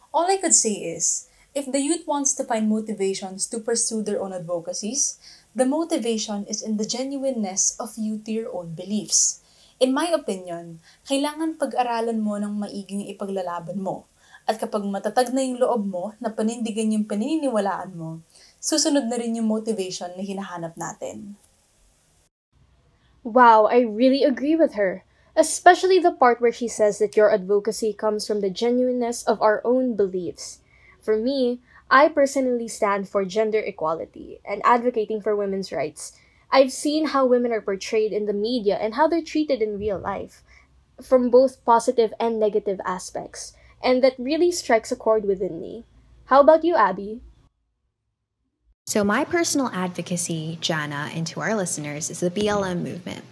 All 0.09 0.25
I 0.25 0.41
could 0.41 0.57
say 0.57 0.97
is, 0.97 1.28
if 1.53 1.65
the 1.65 1.81
youth 1.81 2.05
wants 2.05 2.33
to 2.37 2.45
find 2.45 2.69
motivations 2.69 3.47
to 3.49 3.59
pursue 3.59 4.03
their 4.03 4.21
own 4.21 4.33
advocacies, 4.33 5.17
the 5.55 5.65
motivation 5.65 6.45
is 6.45 6.61
in 6.61 6.77
the 6.77 6.85
genuineness 6.85 7.75
of 7.79 7.97
you 7.97 8.21
to 8.25 8.31
your 8.31 8.53
own 8.53 8.77
beliefs. 8.77 9.41
In 9.79 9.95
my 9.95 10.11
opinion, 10.11 10.83
kailangan 11.07 11.57
pag-aralan 11.57 12.19
mo 12.19 12.35
ng 12.37 12.53
maiging 12.59 13.07
ipaglalaban 13.07 13.79
mo 13.79 14.05
at 14.49 14.57
kapag 14.57 14.81
matatag 14.81 15.29
na 15.29 15.45
yung 15.45 15.61
loob 15.61 15.85
mo 15.85 16.17
na 16.17 16.33
panindigan 16.33 16.89
yung 16.89 17.05
paniniwalaan 17.05 17.93
mo, 17.93 18.25
susunod 18.57 19.05
na 19.05 19.21
rin 19.21 19.37
yung 19.37 19.45
motivation 19.45 20.09
na 20.17 20.25
hinahanap 20.25 20.73
natin. 20.73 21.37
Wow, 23.21 23.69
I 23.69 23.85
really 23.85 24.25
agree 24.25 24.57
with 24.57 24.73
her. 24.73 25.05
Especially 25.37 26.01
the 26.01 26.11
part 26.11 26.41
where 26.41 26.51
she 26.51 26.65
says 26.65 26.97
that 26.97 27.13
your 27.13 27.29
advocacy 27.29 27.93
comes 27.93 28.25
from 28.25 28.41
the 28.41 28.49
genuineness 28.49 29.21
of 29.23 29.37
our 29.37 29.61
own 29.61 29.93
beliefs. 29.93 30.65
For 31.01 31.17
me, 31.17 31.61
I 31.89 32.09
personally 32.09 32.67
stand 32.67 33.09
for 33.09 33.25
gender 33.25 33.59
equality 33.59 34.39
and 34.45 34.61
advocating 34.63 35.21
for 35.21 35.35
women's 35.35 35.71
rights. 35.71 36.13
I've 36.51 36.71
seen 36.71 37.07
how 37.07 37.25
women 37.25 37.51
are 37.51 37.61
portrayed 37.61 38.11
in 38.11 38.25
the 38.25 38.33
media 38.33 38.77
and 38.77 38.95
how 38.95 39.07
they're 39.07 39.21
treated 39.21 39.61
in 39.61 39.79
real 39.79 39.99
life, 39.99 40.43
from 41.01 41.29
both 41.29 41.63
positive 41.65 42.13
and 42.19 42.39
negative 42.39 42.79
aspects 42.85 43.53
and 43.83 44.03
that 44.03 44.15
really 44.17 44.51
strikes 44.51 44.91
a 44.91 44.95
chord 44.95 45.25
within 45.25 45.59
me. 45.61 45.85
How 46.25 46.41
about 46.41 46.63
you, 46.63 46.75
Abby? 46.75 47.21
So, 48.85 49.03
my 49.03 49.23
personal 49.23 49.69
advocacy, 49.69 50.57
Jana, 50.61 51.11
and 51.13 51.25
to 51.27 51.41
our 51.41 51.55
listeners, 51.55 52.09
is 52.09 52.21
the 52.21 52.31
BLM 52.31 52.81
movement. 52.81 53.23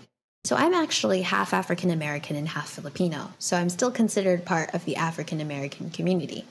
So, 0.44 0.56
I'm 0.56 0.74
actually 0.74 1.24
half 1.24 1.54
African 1.54 1.90
American 1.90 2.36
and 2.36 2.50
half 2.50 2.70
Filipino, 2.70 3.34
so 3.40 3.58
I'm 3.58 3.70
still 3.70 3.92
considered 3.92 4.46
part 4.46 4.74
of 4.74 4.86
the 4.86 4.96
African 4.96 5.42
American 5.42 5.90
community. 5.90 6.46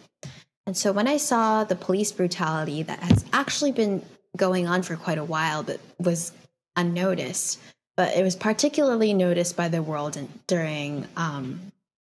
And 0.66 0.76
so, 0.76 0.92
when 0.92 1.06
I 1.06 1.16
saw 1.16 1.64
the 1.64 1.76
police 1.76 2.12
brutality 2.12 2.82
that 2.82 3.00
has 3.00 3.24
actually 3.32 3.72
been 3.72 4.04
going 4.36 4.66
on 4.66 4.82
for 4.82 4.96
quite 4.96 5.18
a 5.18 5.24
while 5.24 5.62
but 5.62 5.80
was 5.98 6.32
unnoticed, 6.74 7.60
but 7.96 8.16
it 8.16 8.22
was 8.22 8.36
particularly 8.36 9.14
noticed 9.14 9.56
by 9.56 9.68
the 9.68 9.82
world 9.82 10.18
during 10.46 11.06
um, 11.16 11.72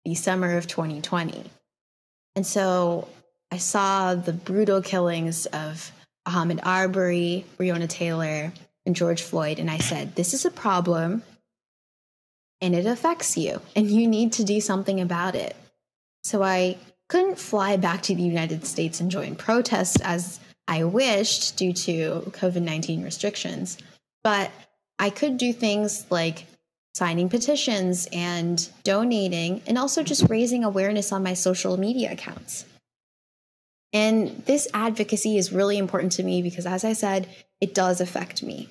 the 0.05 0.15
summer 0.15 0.57
of 0.57 0.67
2020. 0.67 1.45
And 2.35 2.47
so 2.47 3.09
I 3.53 3.59
saw 3.59 4.15
the 4.15 4.33
brutal 4.33 4.83
killings 4.83 5.47
of 5.47 5.93
Ahmaud 6.27 6.61
Arbery, 6.65 7.45
Breonna 7.59 7.89
Taylor, 7.89 8.53
and 8.85 8.97
George 8.97 9.23
Floyd, 9.23 9.59
and 9.59 9.71
I 9.71 9.79
said, 9.79 10.17
This 10.17 10.35
is 10.35 10.45
a 10.45 10.51
problem 10.51 11.23
and 12.61 12.75
it 12.75 12.87
affects 12.87 13.37
you, 13.37 13.61
and 13.77 13.89
you 13.89 14.09
need 14.09 14.33
to 14.33 14.45
do 14.45 14.61
something 14.61 15.01
about 15.01 15.35
it. 15.35 15.55
So 16.25 16.43
I 16.43 16.77
couldn't 17.09 17.39
fly 17.39 17.77
back 17.77 18.03
to 18.03 18.15
the 18.15 18.23
United 18.23 18.67
States 18.67 19.01
and 19.01 19.11
join 19.11 19.35
protests 19.35 20.01
as 20.01 20.41
I 20.67 20.85
wished 20.85 21.57
due 21.57 21.73
to 21.73 22.31
COVID 22.31 22.63
19 22.63 23.03
restrictions, 23.03 23.79
but 24.23 24.51
I 24.99 25.11
could 25.11 25.39
do 25.39 25.53
things 25.53 26.07
like 26.11 26.47
signing 26.95 27.29
petitions 27.29 28.09
and 28.13 28.69
donating, 28.83 29.63
and 29.67 29.79
also 29.79 30.03
just 30.03 30.29
raising 30.29 30.65
awareness 30.65 31.13
on 31.13 31.23
my 31.23 31.33
social 31.33 31.77
media 31.79 32.13
accounts. 32.13 32.65
And 33.93 34.43
this 34.47 34.69
advocacy 34.75 35.39
is 35.39 35.53
really 35.53 35.79
important 35.79 36.13
to 36.13 36.23
me 36.23 36.43
because, 36.43 36.67
as 36.67 36.85
I 36.85 36.93
said, 36.93 37.29
it 37.61 37.73
does 37.75 38.01
affect 38.01 38.43
me. 38.43 38.69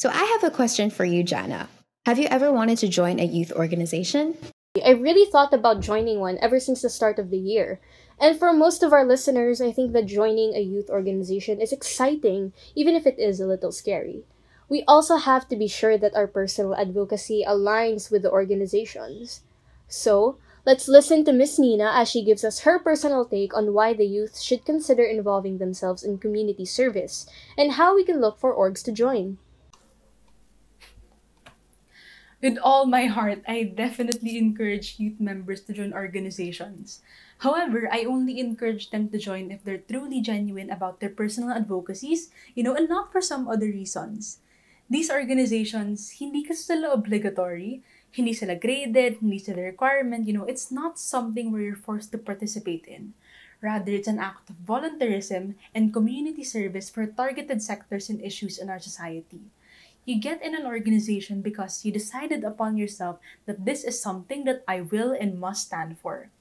So, 0.00 0.10
I 0.10 0.24
have 0.24 0.44
a 0.44 0.54
question 0.54 0.90
for 0.90 1.04
you, 1.04 1.22
Jana. 1.22 1.68
Have 2.04 2.18
you 2.18 2.26
ever 2.26 2.52
wanted 2.52 2.78
to 2.78 2.88
join 2.88 3.20
a 3.20 3.24
youth 3.24 3.52
organization? 3.52 4.36
I 4.84 4.90
really 4.90 5.30
thought 5.30 5.52
about 5.52 5.80
joining 5.80 6.20
one 6.20 6.38
ever 6.40 6.60
since 6.60 6.82
the 6.82 6.90
start 6.90 7.18
of 7.18 7.30
the 7.30 7.38
year. 7.38 7.80
And 8.20 8.38
for 8.38 8.52
most 8.52 8.82
of 8.82 8.92
our 8.92 9.04
listeners, 9.04 9.60
I 9.60 9.72
think 9.72 9.92
that 9.92 10.06
joining 10.06 10.54
a 10.54 10.60
youth 10.60 10.90
organization 10.90 11.60
is 11.60 11.72
exciting, 11.72 12.52
even 12.74 12.94
if 12.94 13.06
it 13.06 13.18
is 13.18 13.40
a 13.40 13.46
little 13.46 13.72
scary 13.72 14.24
we 14.68 14.84
also 14.86 15.16
have 15.16 15.48
to 15.48 15.56
be 15.56 15.66
sure 15.66 15.96
that 15.96 16.14
our 16.14 16.26
personal 16.26 16.74
advocacy 16.74 17.44
aligns 17.46 18.10
with 18.10 18.22
the 18.22 18.30
organization's. 18.30 19.42
So, 19.88 20.36
let's 20.66 20.88
listen 20.88 21.24
to 21.24 21.32
Miss 21.32 21.58
Nina 21.58 21.90
as 21.94 22.08
she 22.08 22.24
gives 22.24 22.44
us 22.44 22.60
her 22.60 22.78
personal 22.78 23.24
take 23.24 23.56
on 23.56 23.72
why 23.72 23.94
the 23.94 24.06
youth 24.06 24.38
should 24.38 24.66
consider 24.66 25.02
involving 25.02 25.58
themselves 25.58 26.02
in 26.02 26.18
community 26.18 26.66
service 26.66 27.26
and 27.56 27.72
how 27.72 27.94
we 27.94 28.04
can 28.04 28.20
look 28.20 28.38
for 28.38 28.54
orgs 28.54 28.84
to 28.84 28.92
join. 28.92 29.38
With 32.40 32.58
all 32.62 32.86
my 32.86 33.06
heart, 33.06 33.42
I 33.48 33.64
definitely 33.64 34.38
encourage 34.38 34.98
youth 34.98 35.18
members 35.18 35.60
to 35.62 35.72
join 35.72 35.92
organizations. 35.92 37.02
However, 37.38 37.88
I 37.90 38.04
only 38.04 38.38
encourage 38.38 38.90
them 38.90 39.08
to 39.10 39.18
join 39.18 39.50
if 39.50 39.64
they're 39.64 39.78
truly 39.82 40.20
genuine 40.20 40.70
about 40.70 41.00
their 41.00 41.10
personal 41.10 41.50
advocacies, 41.50 42.30
you 42.54 42.62
know, 42.62 42.74
and 42.74 42.88
not 42.88 43.10
for 43.10 43.20
some 43.20 43.48
other 43.48 43.66
reasons. 43.66 44.38
these 44.88 45.12
organizations, 45.12 46.16
hindi 46.16 46.40
kasi 46.42 46.72
sila 46.72 46.96
obligatory, 46.96 47.84
hindi 48.08 48.32
sila 48.32 48.56
graded, 48.56 49.20
hindi 49.20 49.36
sila 49.36 49.60
requirement, 49.68 50.24
you 50.24 50.32
know, 50.32 50.48
it's 50.48 50.72
not 50.72 50.96
something 50.96 51.52
where 51.52 51.60
you're 51.60 51.76
forced 51.76 52.10
to 52.10 52.18
participate 52.18 52.88
in. 52.88 53.12
Rather, 53.60 53.92
it's 53.92 54.08
an 54.08 54.18
act 54.18 54.48
of 54.48 54.64
volunteerism 54.64 55.54
and 55.76 55.92
community 55.92 56.42
service 56.42 56.88
for 56.88 57.04
targeted 57.04 57.60
sectors 57.60 58.08
and 58.08 58.22
issues 58.24 58.56
in 58.56 58.70
our 58.70 58.80
society. 58.80 59.52
You 60.08 60.16
get 60.16 60.40
in 60.40 60.56
an 60.56 60.64
organization 60.64 61.44
because 61.44 61.84
you 61.84 61.92
decided 61.92 62.40
upon 62.40 62.80
yourself 62.80 63.20
that 63.44 63.68
this 63.68 63.84
is 63.84 64.00
something 64.00 64.48
that 64.48 64.64
I 64.64 64.80
will 64.80 65.12
and 65.12 65.36
must 65.36 65.68
stand 65.68 66.00
for. 66.00 66.32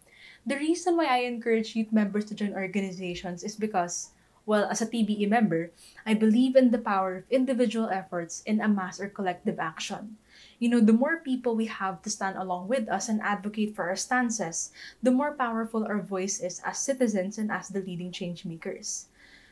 The 0.47 0.55
reason 0.55 0.95
why 0.95 1.11
I 1.11 1.27
encourage 1.27 1.75
youth 1.75 1.91
members 1.91 2.23
to 2.31 2.33
join 2.33 2.55
organizations 2.55 3.43
is 3.43 3.59
because 3.59 4.15
well, 4.47 4.71
as 4.71 4.79
a 4.79 4.87
TBE 4.87 5.27
member, 5.27 5.75
I 6.05 6.13
believe 6.13 6.55
in 6.55 6.71
the 6.71 6.79
power 6.79 7.17
of 7.19 7.29
individual 7.29 7.89
efforts 7.91 8.39
in 8.47 8.61
a 8.63 8.71
mass 8.71 9.01
or 9.01 9.11
collective 9.11 9.59
action. 9.59 10.15
You 10.59 10.69
know, 10.69 10.79
the 10.79 10.95
more 10.95 11.19
people 11.19 11.51
we 11.53 11.67
have 11.67 12.01
to 12.03 12.09
stand 12.09 12.37
along 12.39 12.69
with 12.69 12.87
us 12.87 13.09
and 13.11 13.19
advocate 13.19 13.75
for 13.75 13.91
our 13.91 13.99
stances, 13.99 14.71
the 15.03 15.11
more 15.11 15.35
powerful 15.35 15.83
our 15.83 15.99
voice 15.99 16.39
is 16.39 16.61
as 16.63 16.79
citizens 16.79 17.37
and 17.37 17.51
as 17.51 17.67
the 17.67 17.83
leading 17.83 18.15
change 18.15 18.45
makers. 18.45 19.11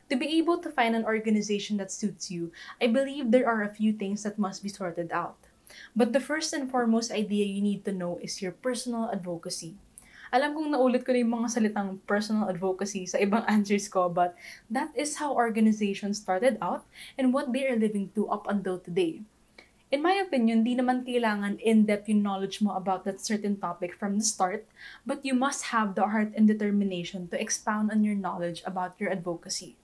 To 0.10 0.16
be 0.16 0.38
able 0.38 0.62
to 0.62 0.70
find 0.70 0.94
an 0.94 1.06
organization 1.06 1.78
that 1.78 1.92
suits 1.92 2.30
you, 2.30 2.54
I 2.80 2.86
believe 2.86 3.32
there 3.34 3.50
are 3.50 3.66
a 3.66 3.74
few 3.74 3.90
things 3.90 4.22
that 4.22 4.38
must 4.38 4.62
be 4.62 4.70
sorted 4.70 5.10
out. 5.10 5.50
But 5.96 6.14
the 6.14 6.22
first 6.22 6.54
and 6.54 6.70
foremost 6.70 7.10
idea 7.10 7.50
you 7.50 7.62
need 7.62 7.82
to 7.86 7.92
know 7.92 8.22
is 8.22 8.38
your 8.38 8.54
personal 8.54 9.10
advocacy. 9.10 9.74
Alam 10.30 10.54
kong 10.54 10.70
naulit 10.70 11.10
ko 11.10 11.10
na 11.10 11.26
yung 11.26 11.34
mga 11.42 11.58
salitang 11.58 11.98
personal 12.06 12.46
advocacy 12.46 13.10
sa 13.10 13.18
ibang 13.18 13.42
answers 13.50 13.90
ko, 13.90 14.06
but 14.06 14.38
that 14.70 14.94
is 14.94 15.18
how 15.18 15.34
organizations 15.34 16.22
started 16.22 16.62
out 16.62 16.86
and 17.18 17.34
what 17.34 17.50
they 17.50 17.66
are 17.66 17.80
living 17.80 18.14
to 18.14 18.30
up 18.30 18.46
until 18.46 18.78
today. 18.78 19.26
In 19.90 20.06
my 20.06 20.22
opinion, 20.22 20.62
di 20.62 20.78
naman 20.78 21.02
kailangan 21.02 21.58
in-depth 21.62 22.10
yung 22.14 22.22
knowledge 22.22 22.62
mo 22.62 22.78
about 22.78 23.10
that 23.10 23.22
certain 23.26 23.58
topic 23.58 23.98
from 23.98 24.22
the 24.22 24.26
start, 24.26 24.70
but 25.02 25.26
you 25.26 25.34
must 25.34 25.74
have 25.74 25.98
the 25.98 26.10
heart 26.14 26.30
and 26.38 26.46
determination 26.46 27.26
to 27.34 27.42
expound 27.42 27.90
on 27.90 28.06
your 28.06 28.18
knowledge 28.18 28.62
about 28.70 28.98
your 29.02 29.10
advocacy. 29.10 29.78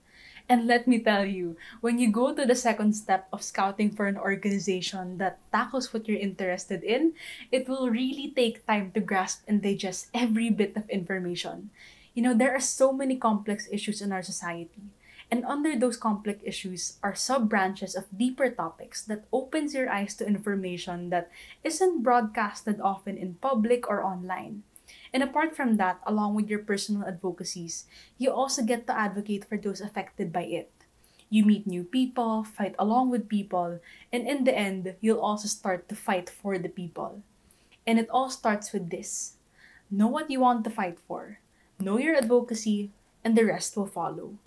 And 0.52 0.68
let 0.68 0.84
me 0.84 1.00
tell 1.00 1.24
you, 1.24 1.56
when 1.80 1.96
you 1.96 2.12
go 2.12 2.36
to 2.36 2.44
the 2.44 2.54
second 2.54 2.92
step 2.92 3.24
of 3.32 3.40
scouting 3.40 3.88
for 3.88 4.04
an 4.04 4.20
organization 4.20 5.16
that 5.16 5.40
tackles 5.48 5.96
what 5.96 6.04
you're 6.04 6.20
interested 6.20 6.84
in, 6.84 7.16
it 7.48 7.64
will 7.64 7.88
really 7.88 8.36
take 8.36 8.66
time 8.66 8.92
to 8.92 9.00
grasp 9.00 9.48
and 9.48 9.64
digest 9.64 10.12
every 10.12 10.50
bit 10.50 10.76
of 10.76 10.84
information. 10.90 11.70
You 12.12 12.20
know, 12.20 12.34
there 12.36 12.52
are 12.52 12.60
so 12.60 12.92
many 12.92 13.16
complex 13.16 13.66
issues 13.72 14.04
in 14.04 14.12
our 14.12 14.20
society. 14.20 14.92
And 15.30 15.42
under 15.48 15.72
those 15.72 15.96
complex 15.96 16.44
issues 16.44 17.00
are 17.02 17.16
sub 17.16 17.48
branches 17.48 17.96
of 17.96 18.12
deeper 18.12 18.50
topics 18.52 19.00
that 19.08 19.24
opens 19.32 19.72
your 19.72 19.88
eyes 19.88 20.12
to 20.20 20.28
information 20.28 21.08
that 21.08 21.32
isn't 21.64 22.04
broadcasted 22.04 22.76
often 22.84 23.16
in 23.16 23.40
public 23.40 23.88
or 23.88 24.04
online. 24.04 24.64
And 25.12 25.22
apart 25.22 25.54
from 25.54 25.76
that, 25.76 26.00
along 26.06 26.34
with 26.34 26.48
your 26.48 26.60
personal 26.60 27.04
advocacies, 27.04 27.84
you 28.16 28.32
also 28.32 28.64
get 28.64 28.86
to 28.86 28.96
advocate 28.96 29.44
for 29.44 29.58
those 29.58 29.80
affected 29.80 30.32
by 30.32 30.44
it. 30.44 30.72
You 31.28 31.44
meet 31.44 31.66
new 31.66 31.84
people, 31.84 32.44
fight 32.44 32.74
along 32.78 33.10
with 33.10 33.28
people, 33.28 33.80
and 34.12 34.26
in 34.26 34.44
the 34.44 34.56
end, 34.56 34.96
you'll 35.00 35.20
also 35.20 35.48
start 35.48 35.88
to 35.88 35.96
fight 35.96 36.28
for 36.28 36.58
the 36.58 36.68
people. 36.68 37.22
And 37.86 37.98
it 37.98 38.08
all 38.10 38.30
starts 38.30 38.72
with 38.72 38.90
this 38.90 39.36
know 39.90 40.08
what 40.08 40.30
you 40.30 40.40
want 40.40 40.64
to 40.64 40.70
fight 40.70 40.98
for, 40.98 41.38
know 41.78 41.98
your 41.98 42.16
advocacy, 42.16 42.90
and 43.24 43.36
the 43.36 43.44
rest 43.44 43.76
will 43.76 43.86
follow. 43.86 44.38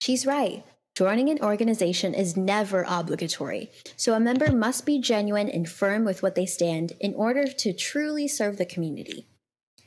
She's 0.00 0.24
right. 0.24 0.64
Joining 0.98 1.30
an 1.30 1.38
organization 1.44 2.12
is 2.12 2.36
never 2.36 2.84
obligatory, 2.88 3.70
so 3.96 4.14
a 4.14 4.18
member 4.18 4.50
must 4.50 4.84
be 4.84 4.98
genuine 4.98 5.48
and 5.48 5.68
firm 5.68 6.04
with 6.04 6.24
what 6.24 6.34
they 6.34 6.44
stand 6.44 6.94
in 6.98 7.14
order 7.14 7.46
to 7.46 7.72
truly 7.72 8.26
serve 8.26 8.58
the 8.58 8.66
community. 8.66 9.24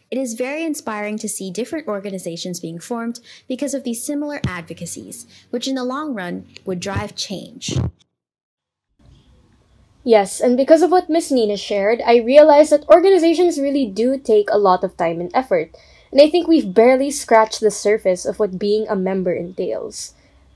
It 0.10 0.18
is 0.18 0.36
very 0.36 0.64
inspiring 0.64 1.18
to 1.18 1.28
see 1.28 1.52
different 1.52 1.90
organizations 1.90 2.62
being 2.62 2.80
formed 2.80 3.20
because 3.46 3.74
of 3.74 3.84
these 3.84 4.02
similar 4.02 4.40
advocacies, 4.48 5.28
which 5.50 5.68
in 5.68 5.76
the 5.76 5.84
long 5.84 6.14
run 6.14 6.48
would 6.64 6.80
drive 6.80 7.14
change. 7.14 7.78
Yes, 10.06 10.40
and 10.40 10.56
because 10.56 10.82
of 10.82 10.92
what 10.92 11.10
Miss 11.10 11.30
Nina 11.30 11.58
shared, 11.58 12.00
I 12.06 12.20
realized 12.20 12.72
that 12.72 12.88
organizations 12.88 13.60
really 13.60 13.86
do 13.86 14.18
take 14.18 14.48
a 14.50 14.58
lot 14.58 14.82
of 14.82 14.96
time 14.96 15.20
and 15.20 15.30
effort, 15.34 15.76
and 16.10 16.22
I 16.22 16.30
think 16.30 16.48
we've 16.48 16.74
barely 16.74 17.12
scratched 17.12 17.60
the 17.60 17.70
surface 17.70 18.24
of 18.26 18.40
what 18.40 18.58
being 18.58 18.88
a 18.88 18.96
member 18.96 19.34
entails. 19.34 20.14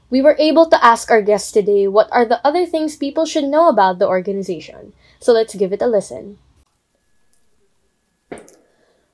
We 0.09 0.21
were 0.21 0.37
able 0.37 0.69
to 0.69 0.83
ask 0.85 1.09
our 1.09 1.21
guests 1.21 1.51
today 1.51 1.87
what 1.87 2.09
are 2.11 2.25
the 2.25 2.37
other 2.45 2.65
things 2.65 2.95
people 2.95 3.25
should 3.25 3.49
know 3.49 3.67
about 3.67 3.97
the 3.97 4.07
organization, 4.07 4.93
so 5.19 5.33
let's 5.33 5.55
give 5.55 5.73
it 5.73 5.81
a 5.81 5.89
listen. 5.89 6.37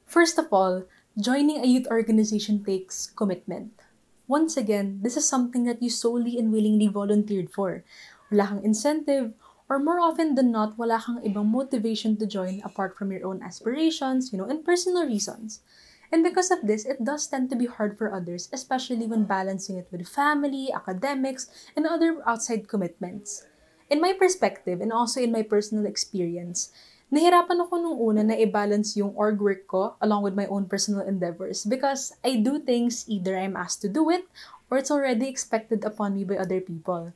First 0.06 0.38
of 0.38 0.52
all, 0.52 0.84
joining 1.16 1.64
a 1.64 1.68
youth 1.68 1.88
organization 1.88 2.64
takes 2.68 3.08
commitment. 3.16 3.72
Once 4.28 4.58
again, 4.58 5.00
this 5.02 5.16
is 5.16 5.28
something 5.28 5.64
that 5.64 5.82
you 5.82 5.90
solely 5.90 6.38
and 6.38 6.52
willingly 6.52 6.88
volunteered 6.88 7.50
for. 7.50 7.84
Wala 8.28 8.48
kang 8.48 8.64
incentive, 8.64 9.32
or 9.72 9.80
more 9.80 10.04
often 10.04 10.36
than 10.36 10.52
not, 10.52 10.76
wala 10.76 11.00
kang 11.00 11.24
ibang 11.24 11.48
motivation 11.48 12.20
to 12.20 12.28
join 12.28 12.60
apart 12.68 13.00
from 13.00 13.16
your 13.16 13.24
own 13.24 13.40
aspirations, 13.40 14.36
you 14.36 14.38
know, 14.38 14.48
and 14.52 14.68
personal 14.68 15.08
reasons. 15.08 15.64
And 16.12 16.24
because 16.24 16.52
of 16.52 16.68
this, 16.68 16.86
it 16.86 17.04
does 17.04 17.28
tend 17.28 17.50
to 17.50 17.56
be 17.56 17.66
hard 17.66 17.98
for 17.98 18.12
others, 18.12 18.50
especially 18.52 19.08
when 19.08 19.24
balancing 19.24 19.78
it 19.80 19.88
with 19.92 20.08
family, 20.08 20.70
academics, 20.70 21.48
and 21.76 21.88
other 21.88 22.20
outside 22.28 22.68
commitments. 22.68 23.48
In 23.90 24.02
my 24.04 24.14
perspective, 24.14 24.82
and 24.82 24.92
also 24.92 25.24
in 25.24 25.32
my 25.32 25.42
personal 25.42 25.88
experience, 25.88 26.72
nahirapan 27.12 27.64
ako 27.64 27.76
nung 27.80 27.98
una 28.00 28.24
na 28.24 28.36
i-balance 28.40 28.96
yung 28.96 29.16
org 29.16 29.40
work 29.40 29.68
ko 29.68 29.96
along 30.00 30.24
with 30.24 30.36
my 30.36 30.48
own 30.48 30.68
personal 30.68 31.04
endeavors 31.04 31.68
because 31.68 32.16
I 32.24 32.40
do 32.40 32.60
things 32.60 33.04
either 33.08 33.36
I'm 33.36 33.60
asked 33.60 33.84
to 33.84 33.92
do 33.92 34.08
it 34.12 34.28
or 34.72 34.80
it's 34.80 34.92
already 34.92 35.28
expected 35.28 35.84
upon 35.84 36.16
me 36.16 36.24
by 36.24 36.40
other 36.40 36.64
people. 36.64 37.12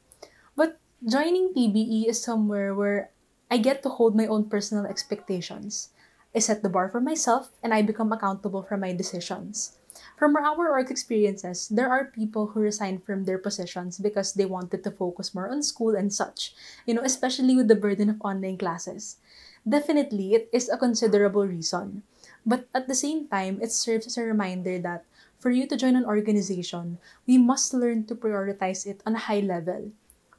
But 0.56 0.80
Joining 1.06 1.54
PBE 1.54 2.10
is 2.10 2.24
somewhere 2.24 2.74
where 2.74 3.14
I 3.52 3.62
get 3.62 3.84
to 3.84 3.94
hold 3.94 4.18
my 4.18 4.26
own 4.26 4.50
personal 4.50 4.90
expectations. 4.90 5.94
I 6.36 6.40
set 6.40 6.64
the 6.64 6.70
bar 6.70 6.90
for 6.90 7.00
myself 7.00 7.56
and 7.64 7.74
I 7.74 7.82
become 7.82 8.12
accountable 8.12 8.62
for 8.62 8.76
my 8.76 8.92
decisions. 8.92 9.78
From 10.20 10.36
our 10.36 10.58
work 10.58 10.92
experiences, 10.92 11.70
there 11.70 11.88
are 11.88 12.12
people 12.12 12.48
who 12.48 12.60
resign 12.60 13.00
from 13.00 13.24
their 13.24 13.38
positions 13.38 13.98
because 13.98 14.34
they 14.34 14.44
wanted 14.44 14.84
to 14.84 14.92
focus 14.92 15.34
more 15.34 15.48
on 15.48 15.64
school 15.64 15.96
and 15.96 16.12
such, 16.12 16.54
you 16.86 16.94
know, 16.94 17.04
especially 17.08 17.56
with 17.56 17.70
the 17.70 17.80
burden 17.80 18.10
of 18.10 18.20
online 18.20 18.58
classes. 18.58 19.16
Definitely, 19.64 20.36
it 20.36 20.50
is 20.52 20.68
a 20.68 20.78
considerable 20.78 21.48
reason. 21.48 22.04
But 22.46 22.68
at 22.76 22.90
the 22.90 22.96
same 22.96 23.28
time, 23.28 23.60
it 23.62 23.72
serves 23.72 24.06
as 24.06 24.18
a 24.18 24.24
reminder 24.24 24.78
that 24.80 25.06
for 25.40 25.52
you 25.52 25.68
to 25.68 25.78
join 25.78 25.96
an 25.96 26.06
organization, 26.06 26.98
we 27.26 27.38
must 27.38 27.74
learn 27.74 28.04
to 28.08 28.16
prioritize 28.16 28.86
it 28.86 29.00
on 29.06 29.16
a 29.16 29.26
high 29.32 29.40
level 29.40 29.92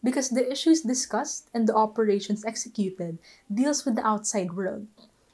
because 0.04 0.28
the 0.28 0.44
issues 0.44 0.82
discussed 0.82 1.48
and 1.54 1.66
the 1.66 1.74
operations 1.74 2.44
executed 2.44 3.18
deals 3.48 3.84
with 3.86 3.96
the 3.96 4.06
outside 4.06 4.52
world. 4.52 4.86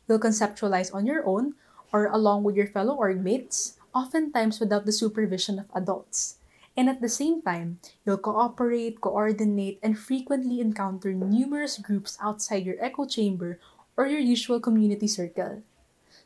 You'll 0.09 0.23
conceptualize 0.23 0.95
on 0.95 1.07
your 1.07 1.27
own 1.27 1.55
or 1.93 2.07
along 2.07 2.45
with 2.45 2.57
your 2.57 2.67
fellow 2.67 2.95
org 2.95 3.23
mates, 3.23 3.79
oftentimes 3.95 4.61
without 4.61 4.87
the 4.87 4.93
supervision 4.93 5.59
of 5.59 5.71
adults. 5.75 6.37
And 6.77 6.89
at 6.89 7.01
the 7.01 7.09
same 7.09 7.43
time, 7.43 7.79
you'll 8.07 8.17
cooperate, 8.17 9.01
coordinate, 9.01 9.79
and 9.83 9.99
frequently 9.99 10.61
encounter 10.61 11.13
numerous 11.13 11.77
groups 11.77 12.17
outside 12.21 12.65
your 12.65 12.81
echo 12.81 13.05
chamber 13.05 13.61
or 13.97 14.07
your 14.07 14.21
usual 14.21 14.59
community 14.59 15.07
circle. 15.07 15.63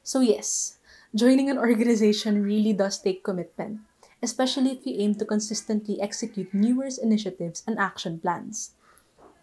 So, 0.04 0.20
yes, 0.20 0.78
joining 1.14 1.50
an 1.50 1.58
organization 1.58 2.44
really 2.44 2.72
does 2.72 3.02
take 3.02 3.24
commitment 3.24 3.80
especially 4.22 4.72
if 4.72 4.86
you 4.86 4.96
aim 4.98 5.14
to 5.16 5.24
consistently 5.24 6.00
execute 6.00 6.52
numerous 6.54 6.98
initiatives 6.98 7.62
and 7.66 7.78
action 7.78 8.18
plans. 8.18 8.72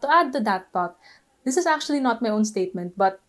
To 0.02 0.10
add 0.12 0.34
to 0.34 0.40
that 0.42 0.72
thought, 0.74 0.98
this 1.46 1.58
is 1.58 1.66
actually 1.66 2.00
not 2.00 2.22
my 2.22 2.30
own 2.30 2.46
statement, 2.46 2.98
but 2.98 3.22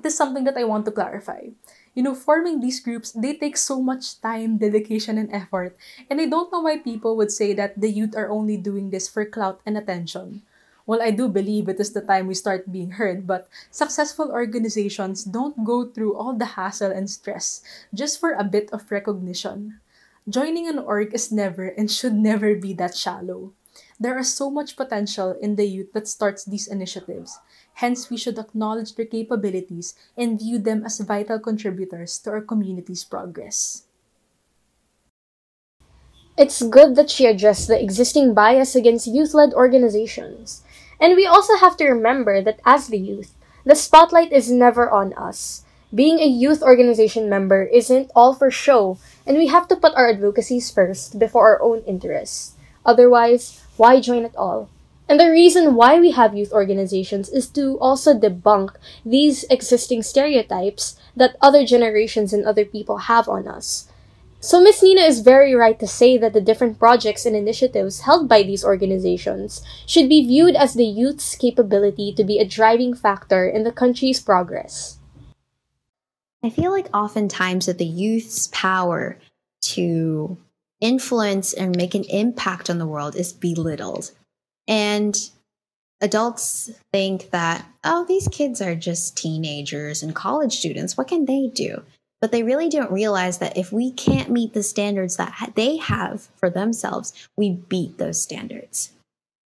it 0.00 0.06
is 0.08 0.16
something 0.16 0.44
that 0.44 0.56
I 0.56 0.64
want 0.64 0.88
to 0.88 0.96
clarify. 0.96 1.52
You 1.92 2.02
know, 2.02 2.14
forming 2.14 2.60
these 2.60 2.80
groups, 2.80 3.12
they 3.12 3.36
take 3.36 3.56
so 3.56 3.82
much 3.82 4.20
time, 4.20 4.56
dedication, 4.56 5.18
and 5.18 5.28
effort, 5.28 5.76
and 6.08 6.20
I 6.20 6.26
don't 6.26 6.50
know 6.50 6.64
why 6.64 6.78
people 6.78 7.16
would 7.20 7.30
say 7.30 7.52
that 7.52 7.76
the 7.76 7.92
youth 7.92 8.16
are 8.16 8.30
only 8.30 8.56
doing 8.56 8.88
this 8.88 9.08
for 9.08 9.28
clout 9.28 9.60
and 9.66 9.76
attention. 9.76 10.40
Well, 10.86 11.02
I 11.02 11.10
do 11.12 11.28
believe 11.28 11.68
it 11.68 11.78
is 11.78 11.92
the 11.92 12.00
time 12.00 12.26
we 12.26 12.34
start 12.34 12.72
being 12.72 12.96
heard, 12.96 13.26
but 13.26 13.46
successful 13.70 14.32
organizations 14.32 15.22
don't 15.22 15.64
go 15.64 15.84
through 15.84 16.16
all 16.16 16.32
the 16.32 16.56
hassle 16.56 16.90
and 16.90 17.10
stress 17.10 17.62
just 17.92 18.18
for 18.18 18.32
a 18.32 18.42
bit 18.42 18.72
of 18.72 18.90
recognition. 18.90 19.78
Joining 20.28 20.66
an 20.66 20.78
org 20.78 21.12
is 21.12 21.30
never 21.30 21.68
and 21.68 21.90
should 21.90 22.14
never 22.14 22.54
be 22.54 22.72
that 22.74 22.96
shallow. 22.96 23.52
There 24.00 24.16
is 24.16 24.32
so 24.32 24.48
much 24.48 24.80
potential 24.80 25.36
in 25.36 25.56
the 25.56 25.68
youth 25.68 25.92
that 25.92 26.08
starts 26.08 26.46
these 26.46 26.66
initiatives. 26.66 27.38
Hence, 27.74 28.08
we 28.08 28.16
should 28.16 28.38
acknowledge 28.38 28.94
their 28.96 29.04
capabilities 29.04 29.94
and 30.16 30.40
view 30.40 30.58
them 30.58 30.84
as 30.86 31.00
vital 31.00 31.38
contributors 31.38 32.18
to 32.20 32.30
our 32.30 32.40
community's 32.40 33.04
progress. 33.04 33.84
It's 36.38 36.62
good 36.62 36.96
that 36.96 37.10
she 37.10 37.26
addressed 37.26 37.68
the 37.68 37.76
existing 37.76 38.32
bias 38.32 38.74
against 38.74 39.06
youth 39.06 39.34
led 39.34 39.52
organizations. 39.52 40.64
And 40.98 41.14
we 41.14 41.26
also 41.26 41.58
have 41.58 41.76
to 41.76 41.84
remember 41.84 42.40
that 42.40 42.60
as 42.64 42.88
the 42.88 42.96
youth, 42.98 43.36
the 43.66 43.76
spotlight 43.76 44.32
is 44.32 44.50
never 44.50 44.90
on 44.90 45.12
us. 45.12 45.64
Being 45.94 46.20
a 46.20 46.26
youth 46.26 46.62
organization 46.62 47.28
member 47.28 47.64
isn't 47.64 48.10
all 48.16 48.32
for 48.32 48.50
show, 48.50 48.96
and 49.26 49.36
we 49.36 49.48
have 49.48 49.68
to 49.68 49.76
put 49.76 49.92
our 49.94 50.08
advocacies 50.08 50.70
first 50.70 51.18
before 51.18 51.44
our 51.44 51.60
own 51.60 51.82
interests. 51.84 52.56
Otherwise, 52.86 53.60
why 53.80 53.98
join 53.98 54.26
at 54.26 54.36
all? 54.36 54.68
And 55.08 55.18
the 55.18 55.30
reason 55.30 55.74
why 55.74 55.98
we 55.98 56.12
have 56.12 56.36
youth 56.36 56.52
organizations 56.52 57.30
is 57.30 57.48
to 57.56 57.80
also 57.80 58.12
debunk 58.12 58.76
these 59.04 59.42
existing 59.50 60.02
stereotypes 60.02 61.00
that 61.16 61.34
other 61.40 61.64
generations 61.64 62.32
and 62.32 62.44
other 62.44 62.66
people 62.66 63.08
have 63.10 63.26
on 63.26 63.48
us. 63.48 63.88
So 64.38 64.60
Miss 64.60 64.82
Nina 64.82 65.00
is 65.00 65.20
very 65.20 65.54
right 65.54 65.78
to 65.80 65.86
say 65.86 66.16
that 66.18 66.32
the 66.32 66.40
different 66.40 66.78
projects 66.78 67.24
and 67.24 67.34
initiatives 67.34 68.00
held 68.00 68.28
by 68.28 68.42
these 68.42 68.64
organizations 68.64 69.64
should 69.86 70.08
be 70.08 70.26
viewed 70.26 70.56
as 70.56 70.74
the 70.74 70.86
youth's 70.86 71.34
capability 71.34 72.12
to 72.14 72.22
be 72.22 72.38
a 72.38 72.46
driving 72.46 72.94
factor 72.94 73.48
in 73.48 73.64
the 73.64 73.72
country's 73.72 74.20
progress. 74.20 74.98
I 76.44 76.50
feel 76.50 76.70
like 76.70 76.88
oftentimes 76.94 77.66
that 77.66 77.78
the 77.78 77.84
youth's 77.84 78.48
power 78.48 79.18
to 79.72 80.38
influence 80.80 81.52
and 81.52 81.76
make 81.76 81.94
an 81.94 82.04
impact 82.04 82.70
on 82.70 82.78
the 82.78 82.86
world 82.86 83.16
is 83.16 83.32
belittled. 83.32 84.10
And 84.66 85.16
adults 86.00 86.70
think 86.92 87.30
that, 87.30 87.66
oh, 87.84 88.04
these 88.06 88.28
kids 88.28 88.60
are 88.60 88.74
just 88.74 89.16
teenagers 89.16 90.02
and 90.02 90.14
college 90.14 90.56
students. 90.56 90.96
What 90.96 91.08
can 91.08 91.26
they 91.26 91.50
do? 91.52 91.82
But 92.20 92.32
they 92.32 92.42
really 92.42 92.68
don't 92.68 92.92
realize 92.92 93.38
that 93.38 93.56
if 93.56 93.72
we 93.72 93.92
can't 93.92 94.30
meet 94.30 94.52
the 94.52 94.62
standards 94.62 95.16
that 95.16 95.52
they 95.54 95.78
have 95.78 96.28
for 96.36 96.50
themselves, 96.50 97.12
we 97.36 97.50
beat 97.50 97.98
those 97.98 98.20
standards. 98.20 98.92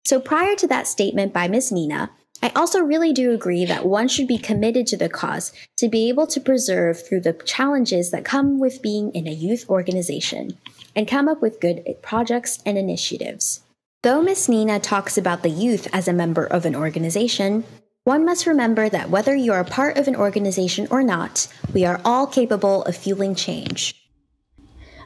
So 0.05 0.21
prior 0.21 0.57
to 0.57 0.67
that 0.69 0.87
statement 0.87 1.33
by 1.33 1.49
Miss 1.49 1.73
Nina, 1.73 2.11
I 2.43 2.51
also 2.57 2.81
really 2.81 3.13
do 3.13 3.33
agree 3.33 3.65
that 3.67 3.85
one 3.85 4.09
should 4.09 4.27
be 4.27 4.39
committed 4.39 4.87
to 4.89 4.97
the 4.97 5.09
cause 5.09 5.53
to 5.77 5.89
be 5.89 6.09
able 6.09 6.27
to 6.29 6.41
preserve 6.41 7.07
through 7.07 7.21
the 7.21 7.35
challenges 7.35 8.11
that 8.13 8.25
come 8.25 8.59
with 8.59 8.83
being 8.83 9.13
in 9.13 9.27
a 9.27 9.33
youth 9.33 9.69
organization 9.69 10.57
and 10.95 11.09
come 11.09 11.29
up 11.29 11.41
with 11.41 11.61
good 11.61 11.85
projects 12.03 12.61
and 12.65 12.77
initiatives. 12.77 13.63
Though 14.03 14.23
Miss 14.23 14.49
Nina 14.49 14.81
talks 14.81 15.19
about 15.19 15.43
the 15.43 15.51
youth 15.51 15.87
as 15.93 16.09
a 16.09 16.13
member 16.13 16.45
of 16.45 16.65
an 16.65 16.75
organization, 16.75 17.65
one 18.05 18.25
must 18.25 18.47
remember 18.47 18.89
that 18.89 19.11
whether 19.11 19.37
you 19.37 19.53
are 19.53 19.63
part 19.63 19.99
of 19.99 20.09
an 20.09 20.17
organization 20.17 20.89
or 20.91 21.03
not, 21.03 21.47
we 21.75 21.85
are 21.85 22.01
all 22.03 22.27
capable 22.27 22.83
of 22.85 22.97
fueling 22.97 23.35
change. 23.35 23.95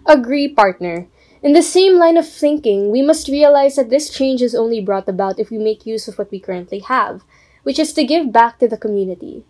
Agree, 0.06 0.48
partner. 0.48 1.08
In 1.42 1.54
the 1.54 1.62
same 1.62 1.98
line 1.98 2.16
of 2.16 2.28
thinking, 2.28 2.90
we 2.90 3.02
must 3.02 3.28
realize 3.28 3.76
that 3.76 3.90
this 3.90 4.08
change 4.08 4.40
is 4.40 4.54
only 4.54 4.80
brought 4.80 5.08
about 5.08 5.38
if 5.38 5.50
we 5.50 5.58
make 5.58 5.84
use 5.84 6.06
of 6.08 6.16
what 6.16 6.30
we 6.30 6.38
currently 6.38 6.78
have, 6.78 7.22
which 7.64 7.78
is 7.78 7.92
to 7.94 8.04
give 8.04 8.32
back 8.32 8.58
to 8.60 8.68
the 8.68 8.78
community. 8.78 9.44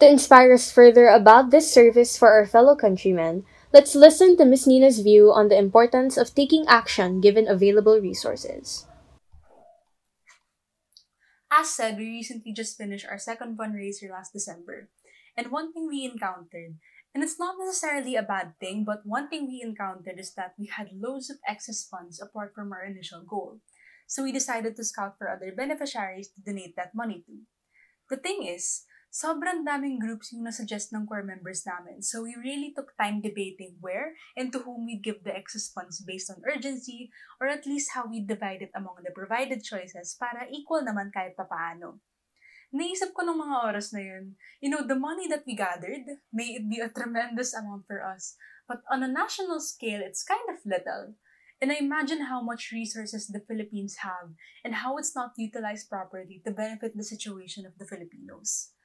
To 0.00 0.08
inspire 0.08 0.52
us 0.52 0.70
further 0.70 1.08
about 1.08 1.50
this 1.50 1.72
service 1.72 2.18
for 2.18 2.30
our 2.30 2.46
fellow 2.46 2.76
countrymen, 2.76 3.44
let's 3.76 3.92
listen 3.92 4.40
to 4.40 4.48
Ms. 4.48 4.66
Nina's 4.66 5.04
view 5.04 5.28
on 5.28 5.52
the 5.52 5.58
importance 5.60 6.16
of 6.16 6.32
taking 6.32 6.64
action 6.64 7.20
given 7.20 7.44
available 7.44 8.00
resources. 8.00 8.88
As 11.52 11.68
said, 11.68 12.00
we 12.00 12.08
recently 12.08 12.56
just 12.56 12.80
finished 12.80 13.04
our 13.04 13.20
second 13.20 13.60
fundraiser 13.60 14.08
last 14.08 14.32
December. 14.32 14.88
And 15.36 15.52
one 15.52 15.76
thing 15.76 15.92
we 15.92 16.08
encountered 16.08 16.80
and 17.12 17.20
it's 17.20 17.38
not 17.38 17.56
necessarily 17.60 18.16
a 18.16 18.24
bad 18.24 18.56
thing, 18.60 18.84
but 18.84 19.04
one 19.04 19.28
thing 19.28 19.44
we 19.44 19.60
encountered 19.60 20.16
is 20.16 20.32
that 20.40 20.52
we 20.56 20.72
had 20.72 20.96
loads 20.96 21.28
of 21.28 21.36
excess 21.48 21.84
funds 21.84 22.20
apart 22.20 22.52
from 22.54 22.72
our 22.72 22.84
initial 22.84 23.24
goal. 23.28 23.60
So 24.06 24.22
we 24.22 24.32
decided 24.32 24.76
to 24.76 24.84
scout 24.84 25.16
for 25.16 25.28
other 25.28 25.52
beneficiaries 25.52 26.28
to 26.32 26.40
donate 26.40 26.76
that 26.76 26.94
money 26.94 27.24
to. 27.28 27.44
The 28.08 28.16
thing 28.16 28.44
is, 28.44 28.84
sobrang 29.10 29.64
daming 29.64 29.96
groups 29.96 30.32
yung 30.32 30.44
nasuggest 30.44 30.92
ng 30.92 31.08
core 31.08 31.24
members 31.24 31.64
namin. 31.64 32.04
So 32.04 32.22
we 32.22 32.36
really 32.36 32.76
took 32.76 32.92
time 33.00 33.24
debating 33.24 33.80
where 33.80 34.14
and 34.36 34.52
to 34.52 34.60
whom 34.60 34.84
we 34.84 35.00
give 35.00 35.24
the 35.24 35.32
excess 35.32 35.72
funds 35.72 36.04
based 36.04 36.28
on 36.28 36.44
urgency 36.44 37.08
or 37.40 37.48
at 37.48 37.64
least 37.64 37.96
how 37.96 38.04
we 38.04 38.20
divide 38.20 38.60
it 38.60 38.74
among 38.76 39.00
the 39.04 39.14
provided 39.14 39.64
choices 39.64 40.16
para 40.20 40.44
equal 40.52 40.84
naman 40.84 41.08
kahit 41.14 41.32
papaano. 41.32 42.04
Naisip 42.74 43.14
ko 43.14 43.24
ng 43.24 43.40
mga 43.40 43.56
oras 43.62 43.94
na 43.94 44.02
yun, 44.02 44.36
you 44.60 44.68
know, 44.68 44.84
the 44.84 44.98
money 44.98 45.30
that 45.30 45.46
we 45.46 45.54
gathered, 45.54 46.04
may 46.34 46.58
it 46.58 46.66
be 46.68 46.82
a 46.82 46.90
tremendous 46.90 47.54
amount 47.54 47.86
for 47.86 48.02
us, 48.02 48.36
but 48.68 48.82
on 48.90 49.06
a 49.06 49.08
national 49.08 49.62
scale, 49.62 50.02
it's 50.02 50.26
kind 50.26 50.44
of 50.50 50.60
little. 50.66 51.14
And 51.62 51.72
I 51.72 51.80
imagine 51.80 52.28
how 52.28 52.42
much 52.42 52.68
resources 52.68 53.32
the 53.32 53.40
Philippines 53.40 54.04
have 54.04 54.36
and 54.60 54.84
how 54.84 54.98
it's 54.98 55.16
not 55.16 55.32
utilized 55.38 55.88
properly 55.88 56.42
to 56.44 56.52
benefit 56.52 56.92
the 56.92 57.06
situation 57.06 57.64
of 57.64 57.72
the 57.80 57.88
Filipinos. 57.88 58.75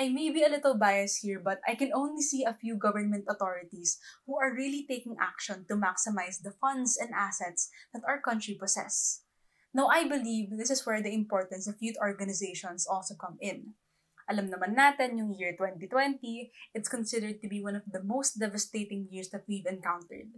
I 0.00 0.08
may 0.08 0.32
be 0.32 0.40
a 0.40 0.48
little 0.48 0.80
biased 0.80 1.20
here, 1.20 1.36
but 1.36 1.60
I 1.68 1.76
can 1.76 1.92
only 1.92 2.24
see 2.24 2.42
a 2.42 2.56
few 2.56 2.72
government 2.72 3.28
authorities 3.28 4.00
who 4.24 4.40
are 4.40 4.56
really 4.56 4.88
taking 4.88 5.20
action 5.20 5.68
to 5.68 5.76
maximize 5.76 6.40
the 6.40 6.56
funds 6.56 6.96
and 6.96 7.12
assets 7.12 7.68
that 7.92 8.00
our 8.08 8.16
country 8.16 8.56
possess. 8.56 9.20
Now, 9.74 9.92
I 9.92 10.08
believe 10.08 10.56
this 10.56 10.70
is 10.70 10.86
where 10.86 11.02
the 11.02 11.12
importance 11.12 11.68
of 11.68 11.76
youth 11.84 12.00
organizations 12.00 12.88
also 12.88 13.12
come 13.12 13.36
in. 13.44 13.76
Alam 14.24 14.48
naman 14.48 14.72
natin 14.72 15.20
yung 15.20 15.36
year 15.36 15.52
2020, 15.52 16.48
it's 16.72 16.88
considered 16.88 17.44
to 17.44 17.48
be 17.52 17.60
one 17.60 17.76
of 17.76 17.84
the 17.84 18.00
most 18.00 18.40
devastating 18.40 19.04
years 19.12 19.28
that 19.36 19.44
we've 19.44 19.68
encountered. 19.68 20.32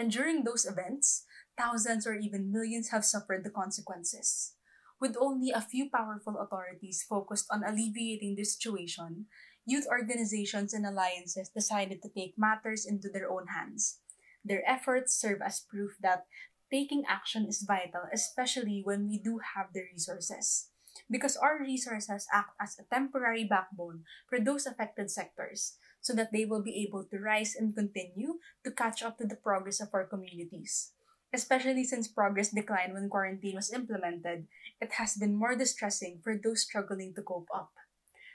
And 0.00 0.08
during 0.08 0.40
those 0.40 0.64
events, 0.64 1.28
thousands 1.52 2.08
or 2.08 2.16
even 2.16 2.48
millions 2.48 2.96
have 2.96 3.04
suffered 3.04 3.44
the 3.44 3.52
consequences. 3.52 4.56
With 5.02 5.18
only 5.18 5.50
a 5.50 5.60
few 5.60 5.90
powerful 5.90 6.38
authorities 6.38 7.02
focused 7.02 7.50
on 7.50 7.66
alleviating 7.66 8.36
the 8.36 8.44
situation, 8.46 9.26
youth 9.66 9.82
organizations 9.90 10.72
and 10.72 10.86
alliances 10.86 11.50
decided 11.50 12.06
to 12.06 12.08
take 12.08 12.38
matters 12.38 12.86
into 12.86 13.10
their 13.10 13.26
own 13.26 13.50
hands. 13.50 13.98
Their 14.44 14.62
efforts 14.62 15.18
serve 15.18 15.42
as 15.42 15.58
proof 15.58 15.98
that 16.06 16.26
taking 16.70 17.02
action 17.10 17.46
is 17.50 17.66
vital, 17.66 18.06
especially 18.14 18.78
when 18.86 19.08
we 19.08 19.18
do 19.18 19.40
have 19.42 19.74
the 19.74 19.82
resources. 19.90 20.70
Because 21.10 21.34
our 21.34 21.58
resources 21.58 22.30
act 22.30 22.54
as 22.62 22.78
a 22.78 22.86
temporary 22.86 23.42
backbone 23.42 24.06
for 24.30 24.38
those 24.38 24.70
affected 24.70 25.10
sectors, 25.10 25.78
so 26.00 26.14
that 26.14 26.30
they 26.30 26.44
will 26.44 26.62
be 26.62 26.86
able 26.86 27.02
to 27.10 27.18
rise 27.18 27.56
and 27.58 27.74
continue 27.74 28.38
to 28.62 28.70
catch 28.70 29.02
up 29.02 29.18
to 29.18 29.26
the 29.26 29.34
progress 29.34 29.80
of 29.82 29.90
our 29.94 30.06
communities 30.06 30.94
especially 31.32 31.84
since 31.84 32.08
progress 32.08 32.50
declined 32.50 32.94
when 32.94 33.08
quarantine 33.08 33.56
was 33.56 33.72
implemented, 33.72 34.46
it 34.80 34.92
has 34.98 35.16
been 35.16 35.34
more 35.34 35.56
distressing 35.56 36.20
for 36.22 36.36
those 36.36 36.62
struggling 36.62 37.14
to 37.14 37.22
cope 37.22 37.48
up. 37.54 37.72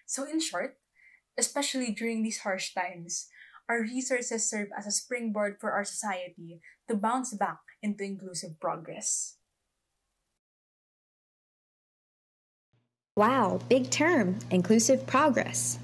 So, 0.06 0.24
in 0.26 0.40
short, 0.40 0.78
especially 1.38 1.92
during 1.92 2.24
these 2.24 2.40
harsh 2.40 2.74
times, 2.74 3.28
our 3.70 3.82
resources 3.82 4.50
serve 4.50 4.70
as 4.78 4.88
a 4.88 4.92
springboard 4.92 5.58
for 5.60 5.72
our 5.72 5.84
society 5.84 6.60
to 6.88 6.96
bounce 6.96 7.34
back 7.34 7.60
into 7.84 8.04
inclusive 8.04 8.60
progress. 8.60 9.36
Wow, 13.16 13.60
big 13.68 13.90
term, 13.90 14.38
inclusive 14.52 15.06
progress. 15.08 15.80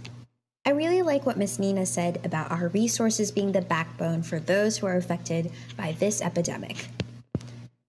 I 0.65 0.69
really 0.69 1.01
like 1.01 1.25
what 1.25 1.35
Miss 1.35 1.59
Nina 1.59 1.85
said 1.85 2.23
about 2.23 2.51
our 2.51 2.69
resources 2.69 3.31
being 3.31 3.51
the 3.51 3.61
backbone 3.61 4.23
for 4.23 4.39
those 4.39 4.77
who 4.77 4.87
are 4.87 4.95
affected 4.95 5.51
by 5.75 5.91
this 5.99 6.21
epidemic. 6.21 6.87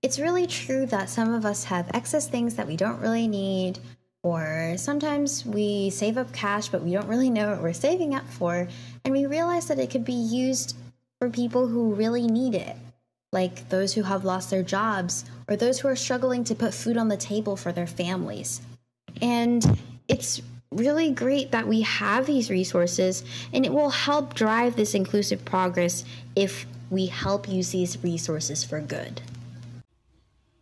It's 0.04 0.18
really 0.18 0.46
true 0.46 0.84
that 0.88 1.08
some 1.08 1.32
of 1.32 1.46
us 1.46 1.64
have 1.64 1.90
excess 1.94 2.28
things 2.28 2.56
that 2.56 2.66
we 2.66 2.76
don't 2.76 3.00
really 3.00 3.26
need, 3.26 3.78
or 4.22 4.74
sometimes 4.76 5.46
we 5.46 5.88
save 5.88 6.18
up 6.18 6.30
cash 6.30 6.68
but 6.68 6.82
we 6.82 6.92
don't 6.92 7.08
really 7.08 7.30
know 7.30 7.52
what 7.52 7.62
we're 7.62 7.72
saving 7.72 8.14
up 8.14 8.28
for, 8.28 8.68
and 9.02 9.14
we 9.14 9.24
realize 9.24 9.66
that 9.68 9.78
it 9.78 9.88
could 9.88 10.04
be 10.04 10.12
used 10.12 10.76
for 11.18 11.30
people 11.30 11.66
who 11.66 11.94
really 11.94 12.26
need 12.26 12.54
it, 12.54 12.76
like 13.32 13.70
those 13.70 13.94
who 13.94 14.02
have 14.02 14.26
lost 14.26 14.50
their 14.50 14.62
jobs 14.62 15.24
or 15.48 15.56
those 15.56 15.80
who 15.80 15.88
are 15.88 15.96
struggling 15.96 16.44
to 16.44 16.54
put 16.54 16.74
food 16.74 16.98
on 16.98 17.08
the 17.08 17.16
table 17.16 17.56
for 17.56 17.72
their 17.72 17.86
families. 17.86 18.60
And 19.22 19.64
it's 20.06 20.42
really 20.70 21.12
great 21.12 21.50
that 21.52 21.66
we 21.66 21.80
have 21.80 22.26
these 22.26 22.50
resources, 22.50 23.24
and 23.54 23.64
it 23.64 23.72
will 23.72 23.88
help 23.88 24.34
drive 24.34 24.76
this 24.76 24.94
inclusive 24.94 25.46
progress 25.46 26.04
if 26.36 26.66
we 26.90 27.06
help 27.06 27.48
use 27.48 27.70
these 27.70 28.04
resources 28.04 28.64
for 28.64 28.82
good. 28.82 29.22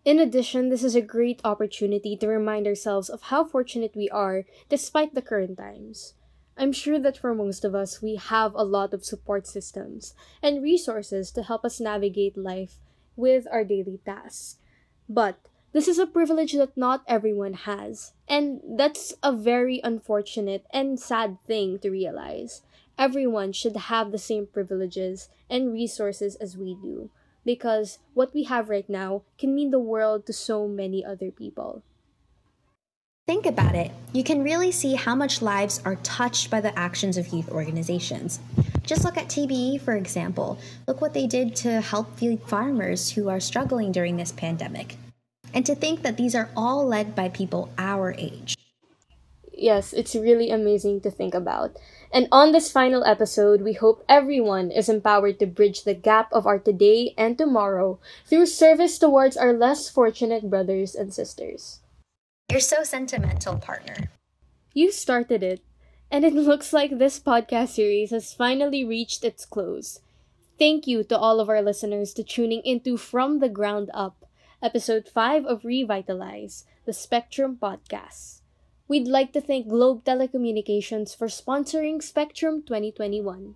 In 0.05 0.19
addition, 0.19 0.69
this 0.69 0.83
is 0.83 0.97
a 0.97 1.01
great 1.01 1.41
opportunity 1.45 2.17
to 2.17 2.27
remind 2.27 2.67
ourselves 2.67 3.09
of 3.09 3.31
how 3.31 3.45
fortunate 3.45 3.95
we 3.95 4.11
are 4.11 4.45
despite 4.69 5.15
the 5.15 5.23
current 5.23 5.59
times. 5.59 6.15
I'm 6.57 6.73
sure 6.73 6.99
that 6.99 7.17
for 7.17 7.35
most 7.37 7.65
of 7.65 7.77
us, 7.77 8.03
we 8.03 8.17
have 8.17 8.53
a 8.55 8.65
lot 8.65 8.93
of 8.93 9.05
support 9.05 9.47
systems 9.47 10.15
and 10.43 10.61
resources 10.61 11.31
to 11.33 11.45
help 11.45 11.65
us 11.65 11.79
navigate 11.79 12.37
life 12.37 12.79
with 13.15 13.47
our 13.49 13.63
daily 13.63 14.01
tasks. 14.05 14.57
But 15.09 15.39
this 15.73 15.87
is 15.87 16.01
a 16.01 16.07
privilege 16.07 16.53
that 16.55 16.77
not 16.77 17.05
everyone 17.07 17.55
has, 17.55 18.13
and 18.29 18.61
that's 18.77 19.15
a 19.23 19.31
very 19.33 19.81
unfortunate 19.85 20.67
and 20.73 20.99
sad 20.99 21.39
thing 21.47 21.79
to 21.79 21.91
realize. 21.91 22.63
Everyone 22.99 23.53
should 23.53 23.77
have 23.77 24.11
the 24.11 24.19
same 24.19 24.49
privileges 24.49 25.29
and 25.49 25.73
resources 25.73 26.35
as 26.37 26.57
we 26.57 26.75
do 26.75 27.11
because 27.45 27.99
what 28.15 28.35
we 28.35 28.45
have 28.45 28.69
right 28.69 28.89
now 28.89 29.23
can 29.39 29.55
mean 29.55 29.71
the 29.71 29.79
world 29.79 30.27
to 30.27 30.33
so 30.33 30.69
many 30.69 31.05
other 31.05 31.31
people. 31.31 31.83
Think 33.27 33.47
about 33.47 33.77
it. 33.77 33.93
You 34.13 34.25
can 34.25 34.43
really 34.43 34.73
see 34.73 34.95
how 34.95 35.15
much 35.15 35.43
lives 35.43 35.81
are 35.85 35.95
touched 36.03 36.51
by 36.51 36.61
the 36.61 36.77
actions 36.77 37.17
of 37.17 37.29
youth 37.29 37.49
organizations. 37.51 38.41
Just 38.83 39.05
look 39.05 39.17
at 39.17 39.29
TBE, 39.29 39.81
for 39.81 39.95
example. 39.95 40.59
Look 40.89 41.01
what 41.01 41.15
they 41.15 41.29
did 41.29 41.55
to 41.57 41.81
help 41.81 42.19
feed 42.19 42.43
farmers 42.43 43.13
who 43.13 43.29
are 43.29 43.39
struggling 43.39 43.93
during 43.93 44.17
this 44.17 44.33
pandemic. 44.33 44.97
And 45.55 45.65
to 45.67 45.77
think 45.77 46.03
that 46.03 46.17
these 46.17 46.35
are 46.35 46.51
all 46.57 46.85
led 46.87 47.15
by 47.15 47.29
people 47.29 47.71
our 47.79 48.13
age. 48.19 48.57
Yes, 49.53 49.93
it's 49.93 50.17
really 50.17 50.51
amazing 50.51 51.03
to 51.03 51.11
think 51.11 51.35
about. 51.35 51.77
And 52.13 52.29
on 52.31 52.53
this 52.53 52.71
final 52.71 53.05
episode, 53.05 53.63
we 53.63 53.73
hope 53.73 54.05
everyone 54.07 54.71
is 54.71 54.91
empowered 54.91 55.39
to 55.39 55.47
bridge 55.47 55.85
the 55.85 55.95
gap 55.95 56.31
of 56.31 56.47
our 56.47 56.59
today 56.59 57.15
and 57.17 57.39
tomorrow 57.39 57.99
through 58.27 58.47
service 58.47 58.99
towards 58.99 59.35
our 59.35 59.55
less 59.55 59.89
fortunate 59.89 60.51
brothers 60.51 60.95
and 60.95 61.13
sisters. 61.13 61.81
You're 62.51 62.61
so 62.61 62.85
sentimental, 62.85 63.57
partner. 63.57 64.11
You 64.75 64.93
started 64.93 65.43
it, 65.43 65.65
and 66.11 66.23
it 66.23 66.35
looks 66.37 66.75
like 66.75 66.99
this 66.99 67.19
podcast 67.19 67.71
series 67.71 68.11
has 68.11 68.35
finally 68.35 68.85
reached 68.85 69.25
its 69.25 69.47
close. 69.47 70.01
Thank 70.59 70.87
you 70.87 71.03
to 71.05 71.17
all 71.17 71.41
of 71.41 71.49
our 71.49 71.63
listeners 71.63 72.13
to 72.15 72.23
tuning 72.23 72.61
into 72.63 72.99
From 72.99 73.39
the 73.39 73.49
Ground 73.49 73.91
Up, 73.95 74.27
episode 74.63 75.09
5 75.09 75.47
of 75.47 75.65
Revitalize, 75.65 76.67
the 76.85 76.93
Spectrum 76.93 77.57
podcast. 77.57 78.42
We'd 78.93 79.09
like 79.09 79.33
to 79.33 79.41
thank 79.41 79.69
Globe 79.69 80.05
Telecommunications 80.05 81.17
for 81.17 81.27
sponsoring 81.27 82.03
Spectrum 82.03 82.61
2021. 82.61 83.55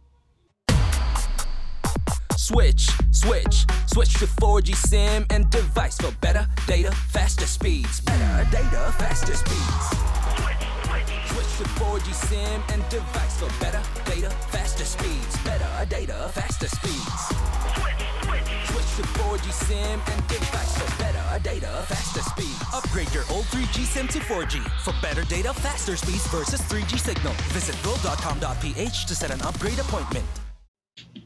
Switch, 2.38 2.88
switch, 3.10 3.66
switch 3.86 4.14
to 4.14 4.24
4G 4.40 4.74
SIM 4.74 5.26
and 5.28 5.50
device 5.50 5.98
for 5.98 6.10
better 6.22 6.48
data, 6.66 6.90
faster 7.12 7.44
speeds. 7.44 8.00
Better 8.00 8.50
data, 8.50 8.94
faster 8.96 9.34
speeds. 9.34 10.16
Switch 10.40 10.66
Switch 11.28 11.52
to 11.58 11.64
4G 11.84 12.14
SIM 12.14 12.62
and 12.72 12.88
device 12.88 13.38
for 13.38 13.60
better 13.60 13.82
data, 14.06 14.30
faster 14.48 14.86
speeds. 14.86 15.36
Better 15.44 15.84
data, 15.90 16.30
faster 16.32 16.68
speeds. 16.68 17.35
Switch 18.96 19.06
to 19.06 19.12
4G 19.20 19.52
SIM 19.52 20.00
and 20.06 20.28
device 20.28 20.78
for 20.78 21.02
better 21.02 21.42
data, 21.42 21.84
faster 21.86 22.22
speeds. 22.22 22.62
Upgrade 22.72 23.12
your 23.12 23.24
old 23.30 23.44
3G 23.46 23.84
SIM 23.84 24.08
to 24.08 24.18
4G 24.20 24.62
for 24.80 24.94
better 25.02 25.22
data, 25.24 25.52
faster 25.52 25.96
speeds 25.96 26.26
versus 26.28 26.60
3G 26.62 26.98
signal. 26.98 27.32
Visit 27.52 27.76
globe.com.ph 27.82 29.06
to 29.06 29.14
set 29.14 29.30
an 29.30 29.42
upgrade 29.42 29.78
appointment. 29.78 30.24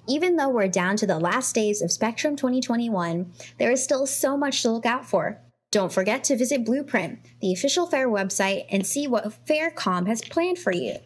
Even 0.09 0.37
though 0.37 0.48
we're 0.48 0.68
down 0.68 0.96
to 0.96 1.06
the 1.06 1.18
last 1.18 1.54
days 1.54 1.80
of 1.80 1.92
Spectrum 1.92 2.35
2021, 2.35 3.30
there 3.59 3.70
is 3.70 3.85
still 3.85 4.06
so 4.06 4.37
much 4.37 4.62
to 4.62 4.70
look 4.70 4.87
out 4.87 5.06
for. 5.06 5.40
Don't 5.70 5.92
forget 5.92 6.24
to 6.24 6.37
visit 6.37 6.64
Blueprint, 6.64 7.20
the 7.40 7.52
official 7.52 7.87
fair 7.87 8.09
website, 8.09 8.64
and 8.70 8.85
see 8.85 9.06
what 9.06 9.46
Faircom 9.46 10.09
has 10.09 10.20
planned 10.22 10.59
for 10.59 10.72
you. 10.72 10.96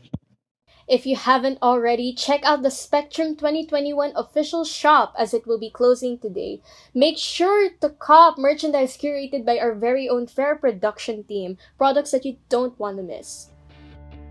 If 0.87 1.07
you 1.07 1.16
haven't 1.16 1.62
already, 1.62 2.12
check 2.12 2.44
out 2.44 2.62
the 2.62 2.70
Spectrum 2.70 3.37
2021 3.37 4.12
official 4.16 4.64
shop 4.64 5.14
as 5.18 5.33
it 5.33 5.47
will 5.47 5.59
be 5.59 5.70
closing 5.70 6.18
today. 6.18 6.61
Make 6.92 7.16
sure 7.16 7.70
to 7.81 7.88
cop 7.88 8.37
merchandise 8.37 8.99
curated 8.99 9.47
by 9.47 9.59
our 9.59 9.75
very 9.75 10.11
own 10.11 10.27
fair 10.27 10.57
production 10.57 11.25
team, 11.25 11.57
products 11.79 12.11
that 12.11 12.27
you 12.27 12.37
don't 12.51 12.79
want 12.79 12.99
to 12.99 13.03
miss. 13.03 13.51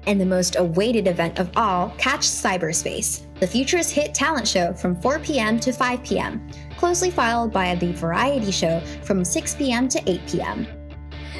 And 0.05 0.21
the 0.21 0.27
most 0.27 0.55
awaited 0.57 1.07
event 1.07 1.39
of 1.39 1.49
all, 1.55 1.89
Catch 1.97 2.21
Cyberspace, 2.21 3.25
the 3.39 3.47
Futurist 3.47 3.91
Hit 3.91 4.13
talent 4.13 4.47
show 4.47 4.73
from 4.73 4.99
4 5.01 5.19
p.m. 5.19 5.59
to 5.59 5.71
5 5.71 6.03
p.m., 6.03 6.47
closely 6.77 7.09
followed 7.09 7.51
by 7.51 7.73
the 7.73 7.93
variety 7.93 8.51
show 8.51 8.79
from 9.01 9.25
6 9.25 9.55
p.m. 9.55 9.87
to 9.87 9.99
8 10.07 10.21
p.m. 10.27 10.67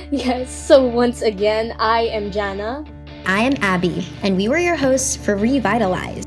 Yes, 0.10 0.50
so 0.50 0.88
once 0.88 1.22
again, 1.22 1.76
I 1.78 2.04
am 2.04 2.32
Jana. 2.32 2.86
I 3.26 3.42
am 3.42 3.54
Abby, 3.62 4.06
and 4.22 4.36
we 4.36 4.50
were 4.50 4.58
your 4.58 4.76
hosts 4.76 5.16
for 5.16 5.38
Revitalize. 5.38 6.26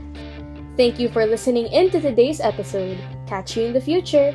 Thank 0.78 0.98
you 0.98 1.10
for 1.10 1.26
listening 1.26 1.66
in 1.66 1.90
to 1.90 2.00
today's 2.00 2.40
episode. 2.40 2.98
Catch 3.26 3.56
you 3.56 3.64
in 3.64 3.72
the 3.74 3.80
future. 3.80 4.34